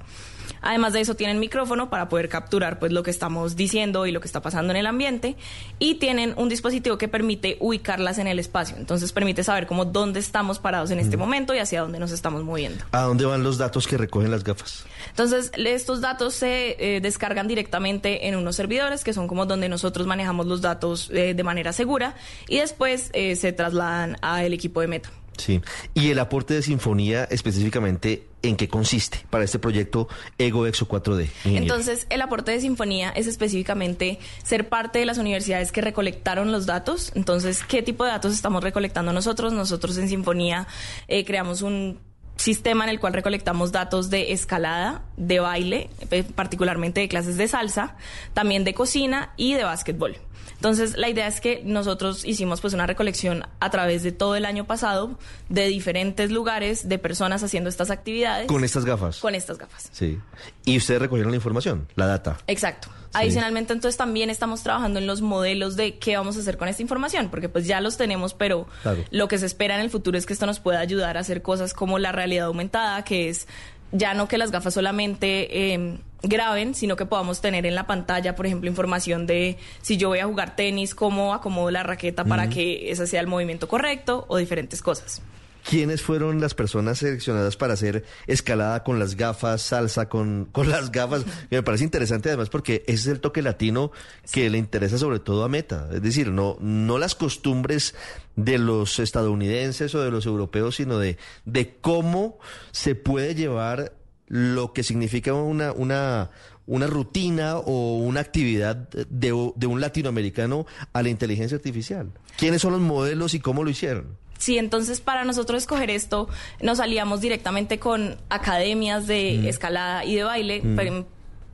[0.60, 4.20] Además de eso tienen micrófono para poder capturar pues lo que estamos diciendo y lo
[4.20, 5.36] que está pasando en el ambiente
[5.78, 8.76] y tienen un dispositivo que permite ubicarlas en el espacio.
[8.76, 12.44] Entonces permite saber cómo dónde estamos parados en este momento y hacia dónde nos estamos
[12.44, 12.84] moviendo.
[12.92, 14.84] ¿A dónde van los datos que recogen las gafas?
[15.10, 20.06] Entonces estos datos se eh, descargan directamente en unos servidores que son como donde nosotros
[20.06, 22.14] manejamos los datos eh, de manera segura
[22.48, 25.10] y después eh, se trasladan al equipo de Meta.
[25.36, 25.60] Sí.
[25.94, 31.28] ¿Y el aporte de Sinfonía específicamente en qué consiste para este proyecto Ego Exo 4D?
[31.44, 36.66] Entonces, el aporte de Sinfonía es específicamente ser parte de las universidades que recolectaron los
[36.66, 37.12] datos.
[37.14, 39.52] Entonces, ¿qué tipo de datos estamos recolectando nosotros?
[39.52, 40.66] Nosotros en Sinfonía
[41.08, 41.98] eh, creamos un
[42.42, 47.46] sistema en el cual recolectamos datos de escalada, de baile, eh, particularmente de clases de
[47.46, 47.96] salsa,
[48.34, 50.16] también de cocina y de básquetbol.
[50.56, 54.44] Entonces, la idea es que nosotros hicimos pues una recolección a través de todo el
[54.44, 58.48] año pasado de diferentes lugares de personas haciendo estas actividades.
[58.48, 59.20] ¿Con estas gafas?
[59.20, 59.88] Con estas gafas.
[59.92, 60.18] Sí.
[60.64, 62.38] Y ustedes recogieron la información, la data.
[62.48, 62.88] Exacto.
[63.14, 66.82] Adicionalmente, entonces también estamos trabajando en los modelos de qué vamos a hacer con esta
[66.82, 68.66] información, porque pues ya los tenemos, pero
[69.10, 71.42] lo que se espera en el futuro es que esto nos pueda ayudar a hacer
[71.42, 73.46] cosas como la realidad aumentada, que es
[73.92, 78.34] ya no que las gafas solamente eh, graben, sino que podamos tener en la pantalla,
[78.34, 82.48] por ejemplo, información de si yo voy a jugar tenis, cómo acomodo la raqueta para
[82.48, 85.20] que ese sea el movimiento correcto o diferentes cosas.
[85.68, 90.90] ¿Quiénes fueron las personas seleccionadas para hacer escalada con las gafas, salsa con, con las
[90.90, 91.24] gafas?
[91.50, 93.92] Me parece interesante además porque ese es el toque latino
[94.32, 95.88] que le interesa sobre todo a Meta.
[95.92, 97.94] Es decir, no, no las costumbres
[98.36, 102.38] de los estadounidenses o de los europeos, sino de, de cómo
[102.70, 103.92] se puede llevar
[104.26, 106.30] lo que significa una, una,
[106.66, 112.12] una rutina o una actividad de, de un latinoamericano a la inteligencia artificial.
[112.38, 114.21] ¿Quiénes son los modelos y cómo lo hicieron?
[114.42, 116.28] Sí, entonces para nosotros escoger esto,
[116.60, 120.62] nos salíamos directamente con academias de escalada y de baile,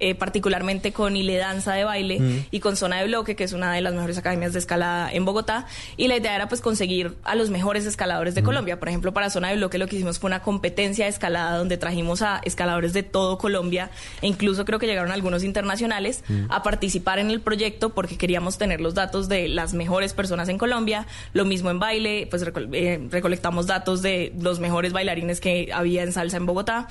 [0.00, 2.44] eh, particularmente con Ile Danza de Baile Mm.
[2.50, 5.24] y con Zona de Bloque, que es una de las mejores academias de escalada en
[5.24, 5.66] Bogotá.
[5.96, 8.36] Y la idea era pues conseguir a los mejores escaladores Mm.
[8.36, 8.78] de Colombia.
[8.78, 11.76] Por ejemplo, para Zona de Bloque lo que hicimos fue una competencia de escalada donde
[11.78, 13.90] trajimos a escaladores de todo Colombia
[14.22, 16.50] e incluso creo que llegaron algunos internacionales Mm.
[16.50, 20.58] a participar en el proyecto porque queríamos tener los datos de las mejores personas en
[20.58, 21.06] Colombia.
[21.32, 26.12] Lo mismo en baile, pues eh, recolectamos datos de los mejores bailarines que había en
[26.12, 26.88] salsa en Bogotá.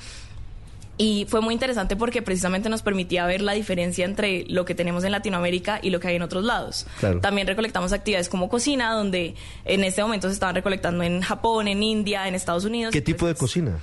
[0.98, 5.04] Y fue muy interesante porque precisamente nos permitía ver la diferencia entre lo que tenemos
[5.04, 6.86] en Latinoamérica y lo que hay en otros lados.
[6.98, 7.20] Claro.
[7.20, 9.34] También recolectamos actividades como cocina, donde
[9.64, 12.92] en este momento se estaban recolectando en Japón, en India, en Estados Unidos.
[12.92, 13.78] ¿Qué tipo de cocina?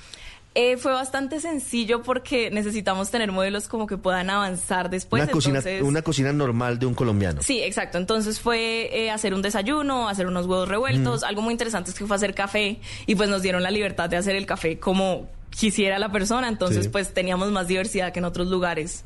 [0.56, 5.22] eh, fue bastante sencillo porque necesitamos tener modelos como que puedan avanzar después.
[5.24, 7.42] una, cocina, una cocina normal de un colombiano.
[7.42, 7.98] Sí, exacto.
[7.98, 11.22] Entonces fue eh, hacer un desayuno, hacer unos huevos revueltos.
[11.22, 11.26] Mm.
[11.26, 14.16] Algo muy interesante es que fue hacer café y pues nos dieron la libertad de
[14.16, 16.48] hacer el café como quisiera la persona.
[16.48, 16.90] Entonces Sí.
[16.90, 19.04] pues teníamos más diversidad que en otros lugares.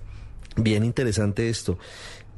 [0.55, 1.77] Bien interesante esto.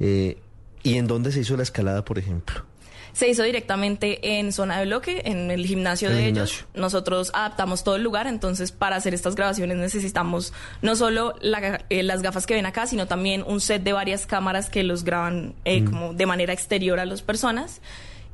[0.00, 0.38] Eh,
[0.82, 2.64] ¿Y en dónde se hizo la escalada, por ejemplo?
[3.12, 6.60] Se hizo directamente en zona de bloque, en el gimnasio el de gimnasio.
[6.60, 6.66] ellos.
[6.74, 12.02] Nosotros adaptamos todo el lugar, entonces para hacer estas grabaciones necesitamos no solo la- eh,
[12.02, 15.54] las gafas que ven acá, sino también un set de varias cámaras que los graban
[15.66, 15.84] eh, Mm.
[15.84, 17.82] como de manera exterior a las personas.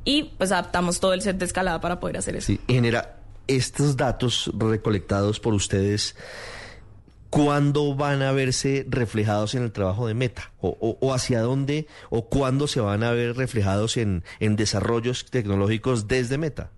[0.05, 2.47] Y pues adaptamos todo el set de escalada para poder hacer eso.
[2.47, 3.17] Sí, genera
[3.49, 6.15] estos datos recolectados por ustedes.
[7.29, 10.51] ¿Cuándo van a verse reflejados en el trabajo de Meta?
[10.61, 16.07] ¿O, o- hacia dónde o cuándo se van a ver reflejados en, en desarrollos tecnológicos
[16.07, 16.71] desde Meta?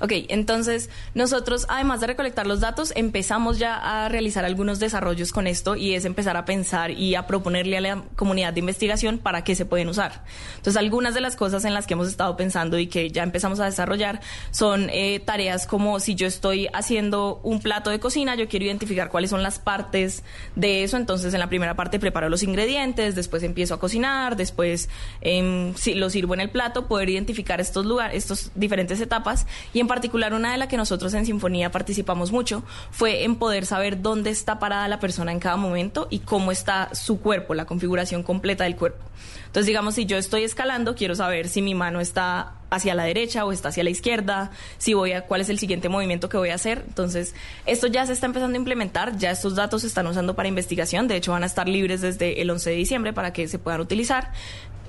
[0.00, 5.46] Ok, entonces nosotros, además de recolectar los datos, empezamos ya a realizar algunos desarrollos con
[5.46, 9.44] esto y es empezar a pensar y a proponerle a la comunidad de investigación para
[9.44, 10.24] qué se pueden usar.
[10.56, 13.60] Entonces, algunas de las cosas en las que hemos estado pensando y que ya empezamos
[13.60, 18.48] a desarrollar son eh, tareas como si yo estoy haciendo un plato de cocina, yo
[18.48, 20.24] quiero identificar cuáles son las partes
[20.56, 24.88] de eso, entonces en la primera parte preparo los ingredientes, después empiezo a cocinar, después
[25.20, 29.80] em, si lo sirvo en el plato, poder identificar estos lugares, estas diferentes etapas y
[29.80, 34.02] en particular una de las que nosotros en Sinfonía participamos mucho fue en poder saber
[34.02, 38.22] dónde está parada la persona en cada momento y cómo está su cuerpo, la configuración
[38.22, 39.04] completa del cuerpo.
[39.46, 43.44] Entonces, digamos, si yo estoy escalando, quiero saber si mi mano está hacia la derecha
[43.44, 46.50] o está hacia la izquierda, si voy a cuál es el siguiente movimiento que voy
[46.50, 46.84] a hacer.
[46.88, 50.48] Entonces, esto ya se está empezando a implementar, ya estos datos se están usando para
[50.48, 53.58] investigación, de hecho van a estar libres desde el 11 de diciembre para que se
[53.58, 54.32] puedan utilizar.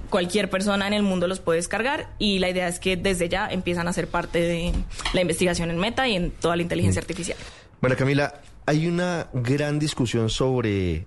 [0.09, 3.47] Cualquier persona en el mundo los puede descargar y la idea es que desde ya
[3.47, 4.73] empiezan a ser parte de
[5.13, 7.37] la investigación en Meta y en toda la inteligencia artificial.
[7.81, 11.05] Bueno, Camila, hay una gran discusión sobre,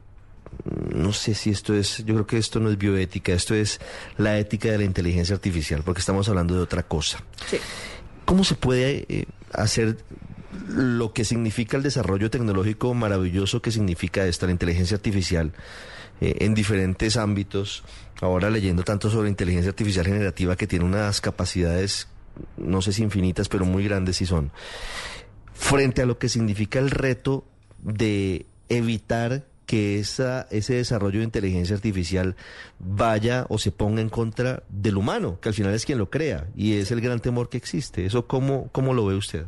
[0.65, 3.81] mm, no sé si esto es, yo creo que esto no es bioética, esto es
[4.17, 7.23] la ética de la inteligencia artificial, porque estamos hablando de otra cosa.
[7.47, 7.59] Sí.
[8.25, 9.97] ¿Cómo se puede eh, hacer
[10.69, 15.53] lo que significa el desarrollo tecnológico maravilloso que significa esta, la inteligencia artificial,
[16.21, 17.85] eh, en diferentes ámbitos?
[18.21, 22.09] Ahora leyendo tanto sobre inteligencia artificial generativa que tiene unas capacidades,
[22.57, 24.51] no sé si infinitas, pero muy grandes sí son
[25.55, 27.45] frente a lo que significa el reto
[27.83, 32.37] de evitar que esa, ese desarrollo de inteligencia artificial
[32.79, 36.47] vaya o se ponga en contra del humano, que al final es quien lo crea,
[36.57, 38.07] y es el gran temor que existe.
[38.07, 39.45] ¿Eso cómo, cómo lo ve usted?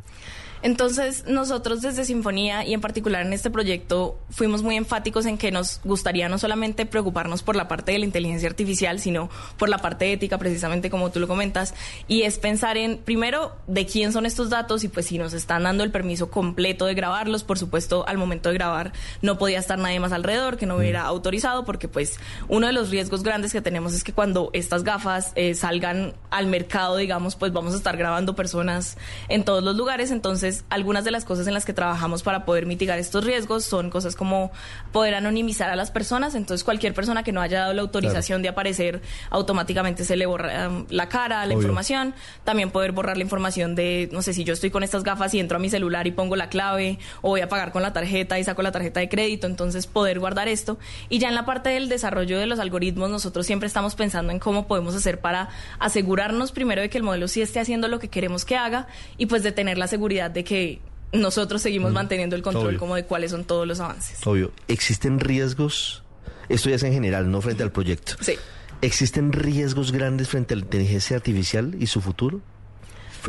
[0.63, 5.51] Entonces, nosotros desde Sinfonía y en particular en este proyecto fuimos muy enfáticos en que
[5.51, 9.79] nos gustaría no solamente preocuparnos por la parte de la inteligencia artificial, sino por la
[9.79, 11.75] parte ética, precisamente como tú lo comentas,
[12.09, 15.63] y es pensar en, primero, de quién son estos datos y pues si nos están
[15.63, 18.93] dando el permiso completo de grabarlos, por supuesto, al momento de grabar
[19.23, 22.19] no podía estar nadie más alrededor que no hubiera autorizado, porque pues
[22.49, 26.47] uno de los riesgos grandes que tenemos es que cuando estas gafas eh, salgan al
[26.47, 31.11] mercado, digamos, pues vamos a estar grabando personas en todos los lugares, entonces algunas de
[31.11, 34.51] las cosas en las que trabajamos para poder mitigar estos riesgos son cosas como
[34.93, 38.49] poder anonimizar a las personas, entonces cualquier persona que no haya dado la autorización de
[38.49, 41.59] aparecer automáticamente se le borra um, la cara, la Obvio.
[41.59, 45.35] información, también poder borrar la información de, no sé, si yo estoy con estas gafas
[45.35, 47.93] y entro a mi celular y pongo la clave o voy a pagar con la
[47.93, 50.79] tarjeta y saco la tarjeta de crédito, entonces poder guardar esto.
[51.09, 54.39] Y ya en la parte del desarrollo de los algoritmos, nosotros siempre estamos pensando en
[54.39, 58.09] cómo podemos hacer para asegurarnos primero de que el modelo sí esté haciendo lo que
[58.09, 60.81] queremos que haga y pues de tener la seguridad de que
[61.13, 62.79] nosotros seguimos manteniendo el control Obvio.
[62.79, 64.25] como de cuáles son todos los avances.
[64.27, 66.03] Obvio, ¿existen riesgos?
[66.49, 68.15] Esto ya es en general, no frente al proyecto.
[68.21, 68.35] Sí.
[68.83, 72.41] ¿Existen riesgos grandes frente a la inteligencia artificial y su futuro?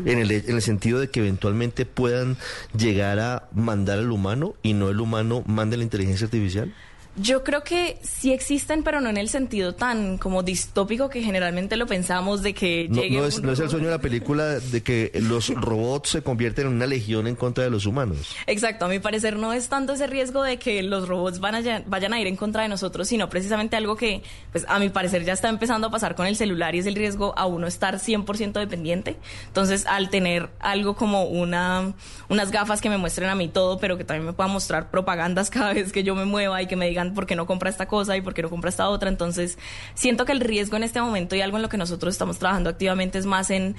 [0.05, 2.37] En el, en el sentido de que eventualmente puedan
[2.77, 6.73] llegar a mandar al humano y no el humano mande la inteligencia artificial.
[7.17, 11.75] Yo creo que sí existen, pero no en el sentido tan como distópico que generalmente
[11.75, 13.99] lo pensamos de que No, llegue no es, un no es el sueño de la
[13.99, 18.33] película de que los robots se convierten en una legión en contra de los humanos.
[18.47, 21.83] Exacto, a mi parecer no es tanto ese riesgo de que los robots van a,
[21.85, 24.23] vayan a ir en contra de nosotros, sino precisamente algo que,
[24.53, 26.95] pues a mi parecer ya está empezando a pasar con el celular y es el
[26.95, 29.17] riesgo a uno estar 100% dependiente.
[29.47, 31.93] Entonces, al tener algo como una,
[32.29, 35.49] unas gafas que me muestren a mí todo, pero que también me puedan mostrar propagandas
[35.51, 37.87] cada vez que yo me mueva y que me digan por qué no compra esta
[37.87, 39.57] cosa y por qué no compra esta otra, entonces
[39.93, 42.69] siento que el riesgo en este momento y algo en lo que nosotros estamos trabajando
[42.69, 43.75] activamente es más en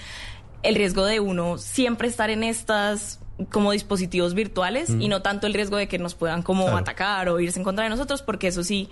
[0.62, 3.18] el riesgo de uno siempre estar en estas
[3.50, 6.78] como dispositivos virtuales y no tanto el riesgo de que nos puedan como Claro.
[6.78, 8.88] atacar o irse en contra de nosotros, porque eso sí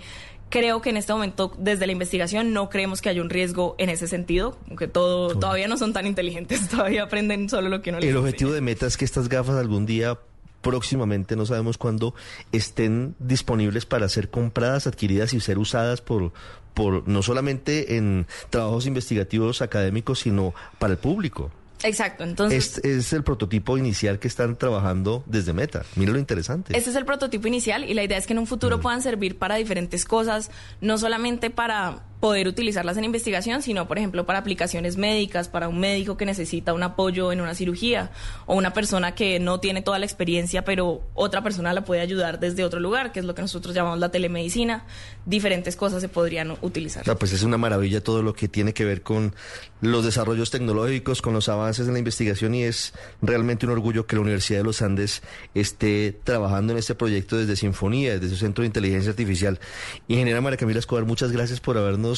[0.49, 3.89] creo que en este momento desde la investigación no creemos que haya un riesgo en
[3.89, 7.99] ese sentido, aunque todo todavía no son tan inteligentes, todavía aprenden solo lo que uno
[7.99, 8.27] les El enseña.
[8.27, 10.19] objetivo de Meta es que estas gafas algún día
[10.61, 12.13] próximamente, no sabemos cuándo,
[12.51, 16.31] estén disponibles para ser compradas, adquiridas y ser usadas por,
[16.73, 21.51] por no solamente en trabajos investigativos académicos, sino para el público.
[21.83, 25.83] Exacto, entonces Este es el prototipo inicial que están trabajando desde Meta.
[25.95, 26.77] Mira lo interesante.
[26.77, 28.81] Este es el prototipo inicial y la idea es que en un futuro Mm.
[28.81, 34.25] puedan servir para diferentes cosas, no solamente para poder utilizarlas en investigación, sino por ejemplo
[34.25, 38.11] para aplicaciones médicas, para un médico que necesita un apoyo en una cirugía
[38.45, 42.39] o una persona que no tiene toda la experiencia, pero otra persona la puede ayudar
[42.39, 44.85] desde otro lugar, que es lo que nosotros llamamos la telemedicina.
[45.25, 47.03] Diferentes cosas se podrían utilizar.
[47.09, 49.33] Ah, pues es una maravilla todo lo que tiene que ver con
[49.81, 52.93] los desarrollos tecnológicos, con los avances en la investigación y es
[53.23, 55.23] realmente un orgullo que la Universidad de los Andes
[55.55, 59.59] esté trabajando en este proyecto desde Sinfonía, desde su Centro de Inteligencia Artificial.
[60.07, 62.10] Ingeniera María Camila Escobar, muchas gracias por habernos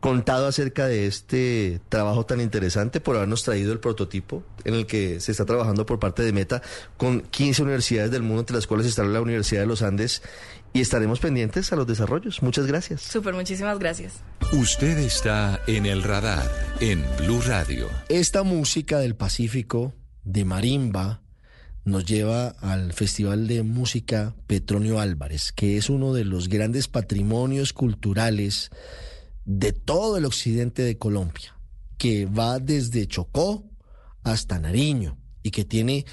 [0.00, 5.20] contado acerca de este trabajo tan interesante, por habernos traído el prototipo en el que
[5.20, 6.62] se está trabajando por parte de Meta
[6.96, 10.22] con 15 universidades del mundo, entre las cuales está la Universidad de los Andes,
[10.72, 12.42] y estaremos pendientes a los desarrollos.
[12.42, 13.02] Muchas gracias.
[13.02, 14.14] Súper, muchísimas gracias.
[14.52, 16.48] Usted está en el radar
[16.80, 17.88] en Blue Radio.
[18.08, 21.22] Esta música del Pacífico, de marimba,
[21.84, 27.72] nos lleva al Festival de Música Petronio Álvarez, que es uno de los grandes patrimonios
[27.72, 28.70] culturales
[29.46, 31.58] de todo el occidente de Colombia,
[31.96, 33.64] que va desde Chocó
[34.22, 36.04] hasta Nariño y que tiene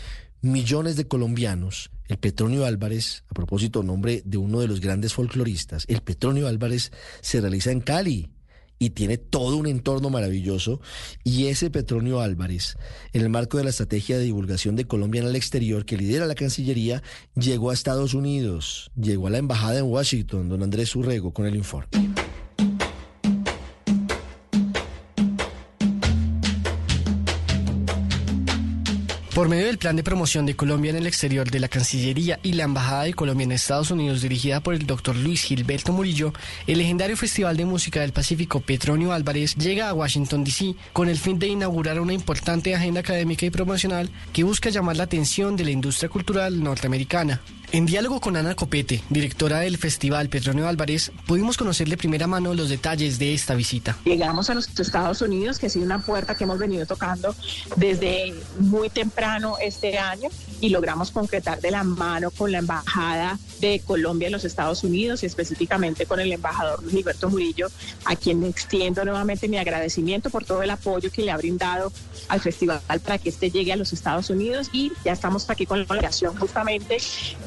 [0.41, 1.89] millones de colombianos.
[2.07, 6.91] El Petronio Álvarez, a propósito, nombre de uno de los grandes folcloristas, el Petronio Álvarez
[7.21, 8.29] se realiza en Cali
[8.77, 10.79] y tiene todo un entorno maravilloso.
[11.23, 12.77] Y ese Petronio Álvarez,
[13.13, 16.27] en el marco de la estrategia de divulgación de Colombia en el exterior que lidera
[16.27, 17.01] la Cancillería,
[17.36, 21.55] llegó a Estados Unidos, llegó a la embajada en Washington, don Andrés Urrego, con el
[21.55, 21.88] informe.
[29.34, 32.53] Por medio del plan de promoción de Colombia en el exterior de la Cancillería y
[32.53, 36.34] la Embajada de Colombia en Estados Unidos dirigida por el doctor Luis Gilberto Murillo,
[36.67, 40.75] el legendario Festival de Música del Pacífico Petronio Álvarez llega a Washington, D.C.
[40.93, 45.05] con el fin de inaugurar una importante agenda académica y promocional que busca llamar la
[45.05, 47.41] atención de la industria cultural norteamericana.
[47.74, 52.53] En diálogo con Ana Copete, directora del Festival Petronio Álvarez, pudimos conocer de primera mano
[52.53, 53.97] los detalles de esta visita.
[54.05, 57.36] Llegamos a los Estados Unidos, que ha sido una puerta que hemos venido tocando
[57.76, 60.30] desde muy temprano este año
[60.61, 65.24] y logramos concretar de la mano con la Embajada de Colombia en los Estados Unidos
[65.24, 67.68] y específicamente con el embajador Luis Gilberto Murillo,
[68.05, 71.91] a quien extiendo nuevamente mi agradecimiento por todo el apoyo que le ha brindado
[72.28, 75.80] al festival para que este llegue a los Estados Unidos y ya estamos aquí con
[75.80, 76.97] la delegación justamente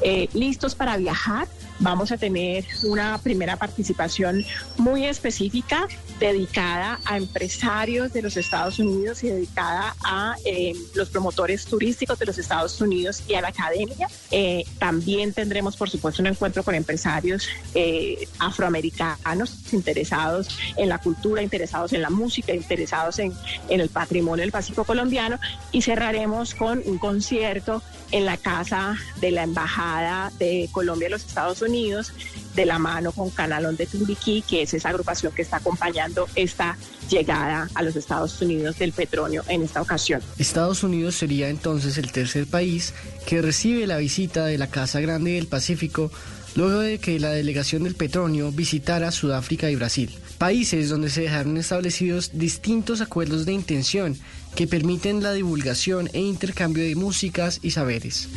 [0.01, 1.47] eh, listos para viajar.
[1.79, 4.43] Vamos a tener una primera participación
[4.77, 5.87] muy específica
[6.19, 12.25] dedicada a empresarios de los Estados Unidos y dedicada a eh, los promotores turísticos de
[12.25, 14.07] los Estados Unidos y a la academia.
[14.31, 21.43] Eh, también tendremos, por supuesto, un encuentro con empresarios eh, afroamericanos interesados en la cultura,
[21.43, 23.33] interesados en la música, interesados en,
[23.69, 25.39] en el patrimonio del Pacífico colombiano
[25.71, 31.25] y cerraremos con un concierto en la casa de la Embajada de Colombia en los
[31.25, 32.11] Estados Unidos,
[32.55, 36.77] de la mano con Canalón de Tumbiquí, que es esa agrupación que está acompañando esta
[37.09, 40.21] llegada a los Estados Unidos del petróleo en esta ocasión.
[40.37, 42.93] Estados Unidos sería entonces el tercer país
[43.25, 46.11] que recibe la visita de la Casa Grande del Pacífico
[46.55, 51.55] luego de que la delegación del petróleo visitara Sudáfrica y Brasil, países donde se dejaron
[51.57, 54.17] establecidos distintos acuerdos de intención
[54.57, 58.27] que permiten la divulgación e intercambio de músicas y saberes.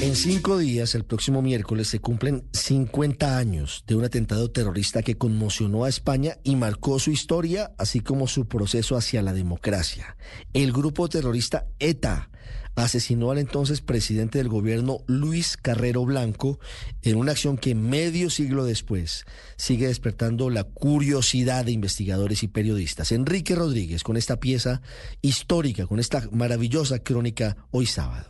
[0.00, 5.18] En cinco días, el próximo miércoles, se cumplen 50 años de un atentado terrorista que
[5.18, 10.16] conmocionó a España y marcó su historia, así como su proceso hacia la democracia.
[10.52, 12.29] El grupo terrorista ETA
[12.74, 16.58] asesinó al entonces presidente del gobierno Luis Carrero Blanco
[17.02, 19.24] en una acción que medio siglo después
[19.56, 23.12] sigue despertando la curiosidad de investigadores y periodistas.
[23.12, 24.82] Enrique Rodríguez con esta pieza
[25.22, 28.29] histórica, con esta maravillosa crónica hoy sábado.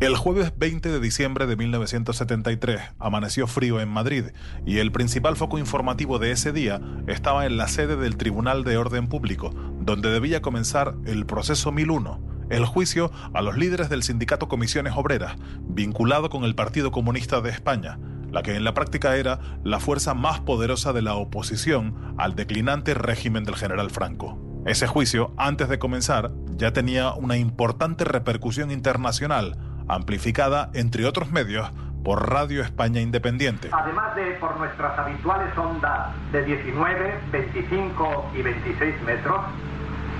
[0.00, 4.24] El jueves 20 de diciembre de 1973 amaneció frío en Madrid
[4.64, 8.78] y el principal foco informativo de ese día estaba en la sede del Tribunal de
[8.78, 14.48] Orden Público, donde debía comenzar el proceso 1001, el juicio a los líderes del sindicato
[14.48, 15.36] Comisiones Obreras,
[15.68, 17.98] vinculado con el Partido Comunista de España,
[18.30, 22.94] la que en la práctica era la fuerza más poderosa de la oposición al declinante
[22.94, 24.38] régimen del general Franco.
[24.64, 29.56] Ese juicio, antes de comenzar, ya tenía una importante repercusión internacional,
[29.94, 31.70] amplificada, entre otros medios,
[32.04, 33.68] por Radio España Independiente.
[33.72, 39.40] Además de por nuestras habituales ondas de 19, 25 y 26 metros,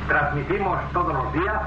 [0.09, 1.62] transmitimos todos los días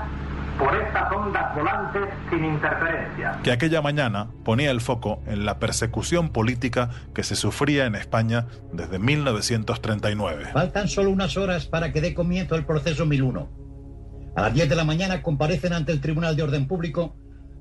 [0.58, 3.40] por estas ondas volantes sin interferencia.
[3.44, 8.46] Que aquella mañana ponía el foco en la persecución política que se sufría en España
[8.72, 10.50] desde 1939.
[10.54, 13.50] Faltan solo unas horas para que dé comienzo el proceso 1001.
[14.36, 17.16] A las 10 de la mañana comparecen ante el Tribunal de Orden Público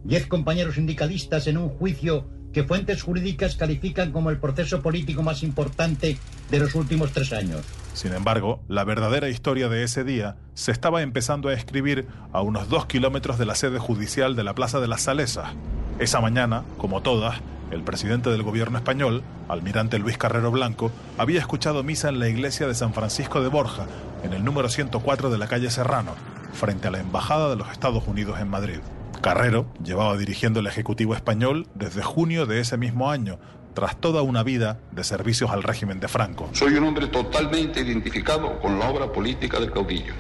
[0.05, 5.43] Diez compañeros sindicalistas en un juicio que fuentes jurídicas califican como el proceso político más
[5.43, 6.19] importante
[6.51, 7.63] de los últimos tres años.
[7.95, 12.69] Sin embargo, la verdadera historia de ese día se estaba empezando a escribir a unos
[12.69, 15.51] dos kilómetros de la sede judicial de la Plaza de las Salesas.
[15.99, 17.41] Esa mañana, como todas,
[17.71, 22.67] el presidente del gobierno español, almirante Luis Carrero Blanco, había escuchado misa en la iglesia
[22.67, 23.87] de San Francisco de Borja,
[24.25, 26.15] en el número 104 de la calle Serrano,
[26.53, 28.81] frente a la Embajada de los Estados Unidos en Madrid.
[29.23, 33.39] Carrero llevaba dirigiendo el Ejecutivo español desde junio de ese mismo año,
[33.73, 36.51] tras toda una vida de servicios al régimen de Franco.
[36.53, 40.13] Soy un hombre totalmente identificado con la obra política del caudillo.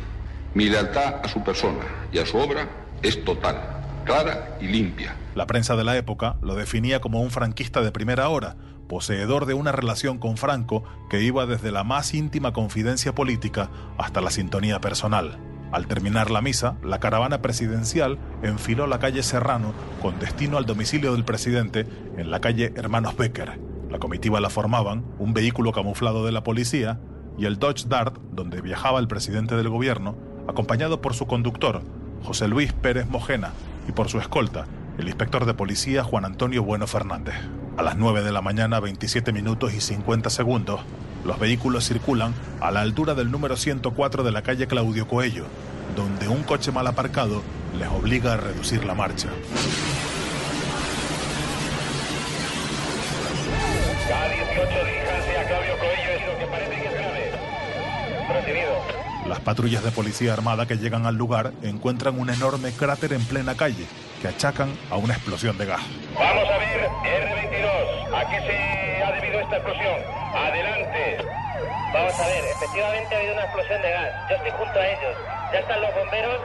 [0.55, 2.68] Mi lealtad a su persona y a su obra
[3.03, 3.57] es total,
[4.05, 5.16] clara y limpia.
[5.34, 8.55] La prensa de la época lo definía como un franquista de primera hora,
[8.88, 14.20] poseedor de una relación con Franco que iba desde la más íntima confidencia política hasta
[14.20, 15.38] la sintonía personal.
[15.73, 21.12] Al terminar la misa, la caravana presidencial enfiló la calle Serrano con destino al domicilio
[21.12, 21.87] del presidente
[22.18, 23.59] en la calle Hermanos Becker.
[23.91, 27.01] La comitiva la formaban un vehículo camuflado de la policía
[27.39, 30.14] y el Dodge Dart donde viajaba el presidente del gobierno,
[30.47, 31.81] acompañado por su conductor,
[32.23, 33.53] José Luis Pérez Mojena,
[33.89, 34.66] y por su escolta,
[34.99, 37.35] el inspector de policía Juan Antonio Bueno Fernández.
[37.79, 40.83] A las 9 de la mañana, 27 minutos y 50 segundos,
[41.25, 45.45] los vehículos circulan a la altura del número 104 de la calle Claudio Coello,
[45.97, 47.43] donde un coche mal aparcado
[47.79, 49.29] les obliga a reducir la marcha.
[59.26, 63.57] Las patrullas de policía armada que llegan al lugar encuentran un enorme cráter en plena
[63.57, 63.87] calle
[64.20, 65.80] que achacan a una explosión de gas.
[66.14, 69.95] Vamos a ver, R22, ¿a qué se ha debido esta explosión?
[70.35, 71.18] Adelante.
[71.95, 74.11] Vamos a ver, efectivamente ha habido una explosión de gas.
[74.28, 75.16] Yo estoy junto a ellos.
[75.53, 76.39] Ya están los bomberos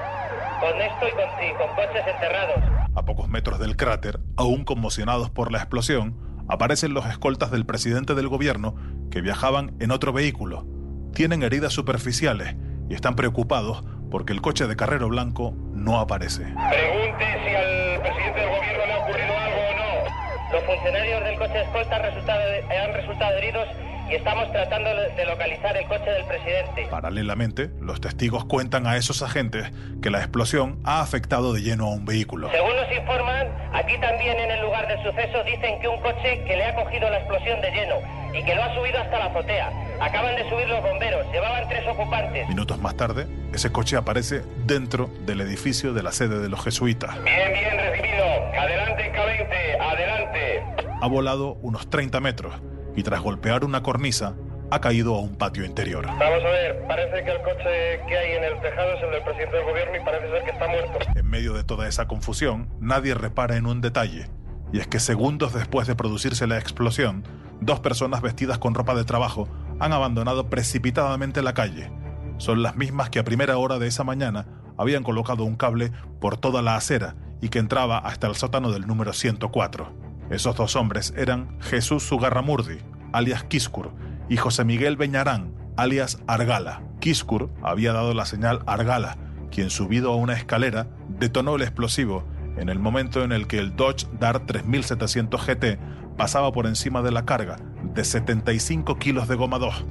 [0.59, 2.63] con esto y con, con coches enterrados.
[2.95, 6.15] A pocos metros del cráter, aún conmocionados por la explosión,
[6.47, 8.75] aparecen los escoltas del presidente del gobierno
[9.11, 10.76] que viajaban en otro vehículo.
[11.17, 12.55] Tienen heridas superficiales
[12.91, 16.43] y están preocupados porque el coche de Carrero Blanco no aparece.
[16.43, 20.53] Pregunte si al presidente del gobierno le ha ocurrido algo o no.
[20.53, 23.67] Los funcionarios del coche de escolta han resultado, han resultado heridos
[24.09, 26.87] y estamos tratando de localizar el coche del presidente.
[26.89, 31.89] Paralelamente, los testigos cuentan a esos agentes que la explosión ha afectado de lleno a
[31.93, 32.49] un vehículo.
[32.51, 36.55] Según nos informan, aquí también en el lugar del suceso dicen que un coche que
[36.55, 37.95] le ha cogido la explosión de lleno
[38.33, 39.71] y que lo ha subido hasta la azotea.
[39.99, 42.47] Acaban de subir los bomberos, llevaban tres ocupantes.
[42.47, 47.21] Minutos más tarde, ese coche aparece dentro del edificio de la sede de los jesuitas.
[47.23, 48.25] Bien, bien recibido.
[48.57, 50.63] Adelante, K20, adelante.
[51.01, 52.53] Ha volado unos 30 metros
[52.97, 54.35] y tras golpear una cornisa
[54.71, 56.05] ha caído a un patio interior.
[56.07, 59.23] Vamos a ver, parece que el coche que hay en el tejado es el del
[59.23, 60.99] presidente del gobierno y parece ser que está muerto.
[61.15, 64.27] En medio de toda esa confusión, nadie repara en un detalle,
[64.73, 67.23] y es que segundos después de producirse la explosión,
[67.61, 69.47] dos personas vestidas con ropa de trabajo
[69.79, 71.91] han abandonado precipitadamente la calle.
[72.37, 76.37] Son las mismas que a primera hora de esa mañana habían colocado un cable por
[76.37, 80.06] toda la acera y que entraba hasta el sótano del número 104.
[80.29, 82.79] Esos dos hombres eran Jesús Sugarramurdi,
[83.13, 83.91] alias Quiscur,
[84.29, 86.81] y José Miguel Beñarán, alias Argala.
[86.99, 89.17] Quiscur había dado la señal Argala,
[89.51, 92.25] quien subido a una escalera detonó el explosivo
[92.57, 95.79] en el momento en el que el Dodge Dart 3700 GT
[96.17, 99.85] pasaba por encima de la carga de 75 kilos de goma 2,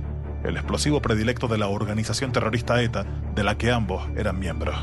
[0.44, 4.76] el explosivo predilecto de la organización terrorista ETA de la que ambos eran miembros.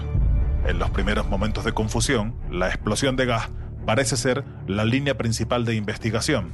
[0.65, 3.49] En los primeros momentos de confusión, la explosión de gas
[3.85, 6.51] parece ser la línea principal de investigación.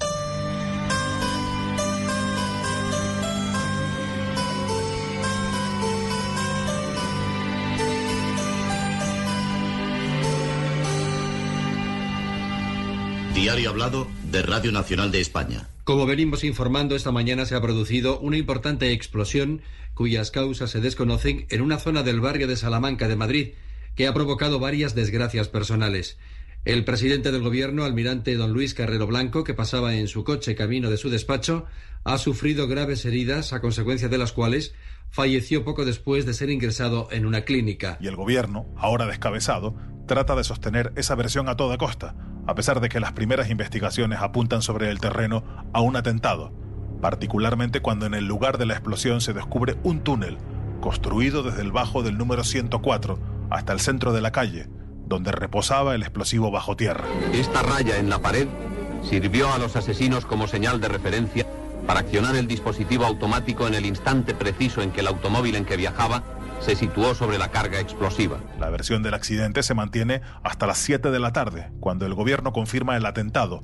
[13.34, 15.69] Diario Hablado de Radio Nacional de España.
[15.86, 19.61] Como venimos informando, esta mañana se ha producido una importante explosión
[19.93, 23.53] cuyas causas se desconocen en una zona del barrio de Salamanca de Madrid,
[23.95, 26.17] que ha provocado varias desgracias personales.
[26.66, 30.89] El presidente del gobierno, almirante don Luis Carrero Blanco, que pasaba en su coche camino
[30.89, 31.66] de su despacho,
[32.03, 34.76] ha sufrido graves heridas a consecuencia de las cuales
[35.10, 37.97] falleció poco después de ser ingresado en una clínica.
[38.01, 39.74] Y el gobierno, ahora descabezado,
[40.05, 44.20] trata de sostener esa versión a toda costa, a pesar de que las primeras investigaciones
[44.20, 46.51] apuntan sobre el terreno a un atentado,
[47.01, 50.38] particularmente cuando en el lugar de la explosión se descubre un túnel
[50.82, 54.68] construido desde el bajo del número 104 hasta el centro de la calle,
[55.10, 57.03] donde reposaba el explosivo bajo tierra.
[57.34, 58.47] Esta raya en la pared
[59.03, 61.47] sirvió a los asesinos como señal de referencia
[61.88, 65.76] para accionar el dispositivo automático en el instante preciso en que el automóvil en que
[65.76, 66.24] viajaba
[66.60, 68.38] se situó sobre la carga explosiva.
[68.60, 72.53] La versión del accidente se mantiene hasta las 7 de la tarde, cuando el gobierno
[72.53, 73.64] confirma el atentado.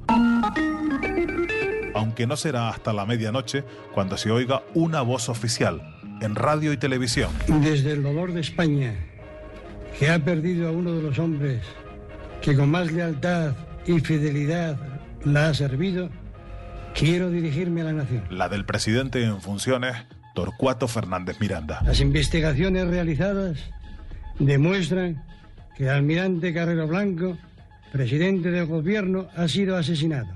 [1.94, 6.78] Aunque no será hasta la medianoche cuando se oiga una voz oficial en radio y
[6.78, 7.30] televisión.
[7.48, 8.96] Desde el dolor de España,
[10.00, 11.62] que ha perdido a uno de los hombres
[12.42, 13.54] que con más lealtad
[13.88, 14.78] y fidelidad
[15.24, 16.10] la ha servido,
[16.94, 18.24] quiero dirigirme a la nación.
[18.30, 19.96] La del presidente en funciones,
[20.36, 21.82] Torcuato Fernández Miranda.
[21.84, 23.58] Las investigaciones realizadas
[24.38, 25.24] demuestran
[25.76, 27.38] que el almirante Carrero Blanco,
[27.92, 30.30] presidente del gobierno, ha sido asesinado.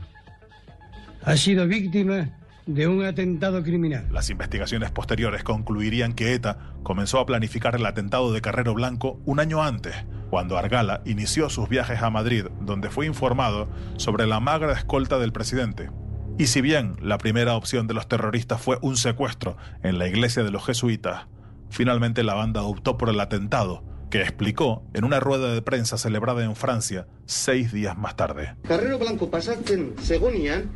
[1.24, 2.30] Ha sido víctima
[2.70, 4.06] de un atentado criminal.
[4.12, 9.40] Las investigaciones posteriores concluirían que ETA comenzó a planificar el atentado de Carrero Blanco un
[9.40, 9.96] año antes,
[10.30, 13.68] cuando Argala inició sus viajes a Madrid, donde fue informado
[13.98, 15.90] sobre la magra escolta del presidente.
[16.38, 20.44] Y si bien la primera opción de los terroristas fue un secuestro en la iglesia
[20.44, 21.26] de los jesuitas,
[21.72, 26.44] finalmente la banda optó por el atentado, que explicó en una rueda de prensa celebrada
[26.44, 28.56] en Francia seis días más tarde.
[28.68, 30.70] Carrero Blanco pasatzen segonian,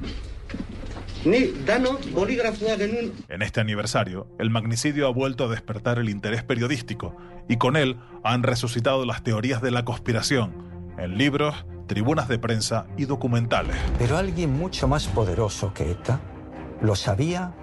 [1.26, 6.44] ni dano bolígrafo genuen En este aniversario, el magnicidio ha vuelto a despertar el interés
[6.44, 7.16] periodístico
[7.48, 10.54] y con él han resucitado las teorías de la conspiración
[10.98, 13.76] en libros, tribunas de prensa y documentales.
[13.98, 16.20] Pero alguien mucho más poderoso que ETA
[16.82, 17.54] lo sabía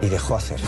[0.00, 0.60] y dejó hacer.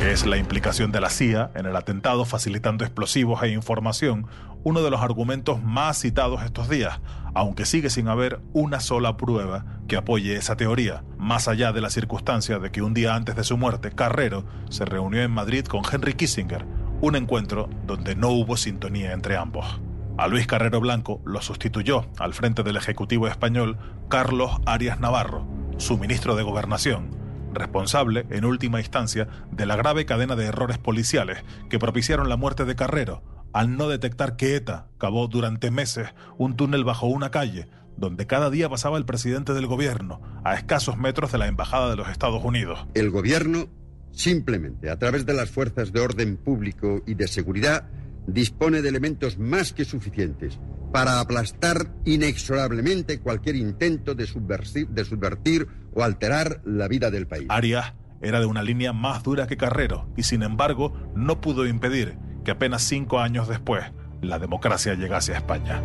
[0.00, 4.26] Es la implicación de la CIA en el atentado facilitando explosivos e información,
[4.62, 7.00] uno de los argumentos más citados estos días,
[7.34, 11.90] aunque sigue sin haber una sola prueba que apoye esa teoría, más allá de la
[11.90, 15.82] circunstancia de que un día antes de su muerte, Carrero se reunió en Madrid con
[15.90, 16.66] Henry Kissinger,
[17.00, 19.80] un encuentro donde no hubo sintonía entre ambos.
[20.18, 23.78] A Luis Carrero Blanco lo sustituyó al frente del Ejecutivo español
[24.08, 25.46] Carlos Arias Navarro,
[25.78, 27.15] su ministro de Gobernación,
[27.56, 32.64] responsable, en última instancia, de la grave cadena de errores policiales que propiciaron la muerte
[32.64, 37.68] de Carrero, al no detectar que ETA cavó durante meses un túnel bajo una calle,
[37.96, 41.96] donde cada día pasaba el presidente del gobierno, a escasos metros de la Embajada de
[41.96, 42.86] los Estados Unidos.
[42.94, 43.68] El gobierno,
[44.12, 47.88] simplemente a través de las fuerzas de orden público y de seguridad,
[48.26, 50.58] dispone de elementos más que suficientes
[50.92, 57.46] para aplastar inexorablemente cualquier intento de subvertir, de subvertir o alterar la vida del país.
[57.48, 62.18] Arias era de una línea más dura que Carrero y sin embargo no pudo impedir
[62.44, 63.84] que apenas cinco años después
[64.20, 65.82] la democracia llegase a España.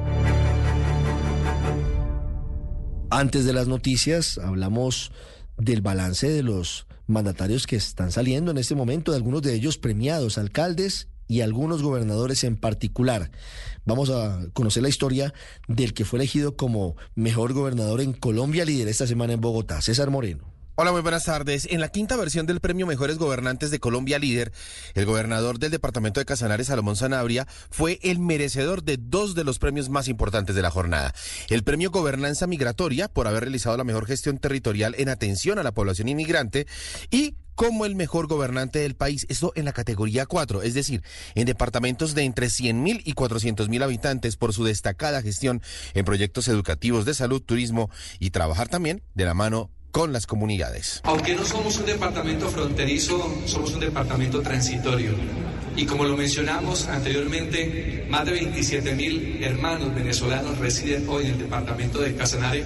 [3.10, 5.12] Antes de las noticias hablamos
[5.58, 9.78] del balance de los mandatarios que están saliendo en este momento, de algunos de ellos
[9.78, 13.32] premiados, alcaldes y algunos gobernadores en particular.
[13.86, 15.34] Vamos a conocer la historia
[15.70, 20.10] del que fue elegido como mejor gobernador en Colombia, líder esta semana en Bogotá, César
[20.10, 20.51] Moreno.
[20.76, 21.68] Hola, muy buenas tardes.
[21.70, 24.54] En la quinta versión del Premio Mejores Gobernantes de Colombia Líder,
[24.94, 29.60] el gobernador del departamento de Casanare, Salomón Sanabria, fue el merecedor de dos de los
[29.60, 31.14] premios más importantes de la jornada.
[31.50, 35.74] El Premio Gobernanza Migratoria, por haber realizado la mejor gestión territorial en atención a la
[35.74, 36.68] población inmigrante,
[37.10, 41.04] y como el mejor gobernante del país, esto en la categoría 4, es decir,
[41.36, 45.62] en departamentos de entre 100 mil y 400 mil habitantes por su destacada gestión
[45.94, 51.02] en proyectos educativos de salud, turismo y trabajar también de la mano con las comunidades.
[51.04, 55.12] Aunque no somos un departamento fronterizo, somos un departamento transitorio.
[55.76, 61.40] Y como lo mencionamos anteriormente, más de 27 mil hermanos venezolanos residen hoy en el
[61.40, 62.64] departamento de Casanare,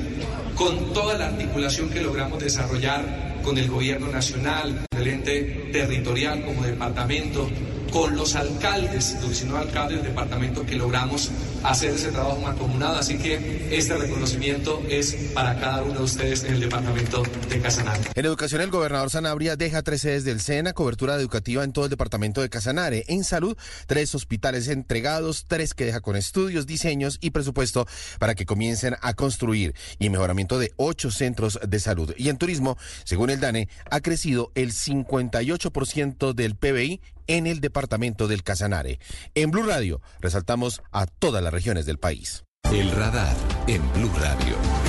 [0.55, 6.63] con toda la articulación que logramos desarrollar con el gobierno nacional, el ente territorial como
[6.63, 7.47] departamento,
[7.95, 11.31] con los alcaldes, los 19 alcaldes del departamento que logramos
[11.63, 12.97] hacer ese trabajo mancomunado.
[12.97, 18.01] Así que este reconocimiento es para cada uno de ustedes en el departamento de Casanare.
[18.13, 21.91] En educación, el gobernador Sanabria deja tres sedes del SENA, cobertura educativa en todo el
[21.91, 22.94] departamento de Casanare.
[23.07, 27.87] En salud, tres hospitales entregados, tres que deja con estudios, diseños y presupuesto
[28.19, 32.13] para que comiencen a construir y mejoramiento de ocho centros de salud.
[32.17, 38.27] Y en turismo, según el DANE, ha crecido el 58% del PBI en el departamento
[38.27, 38.99] del Casanare.
[39.33, 42.43] En Blue Radio resaltamos a todas las regiones del país.
[42.71, 43.35] El radar
[43.67, 44.84] en Blue Radio.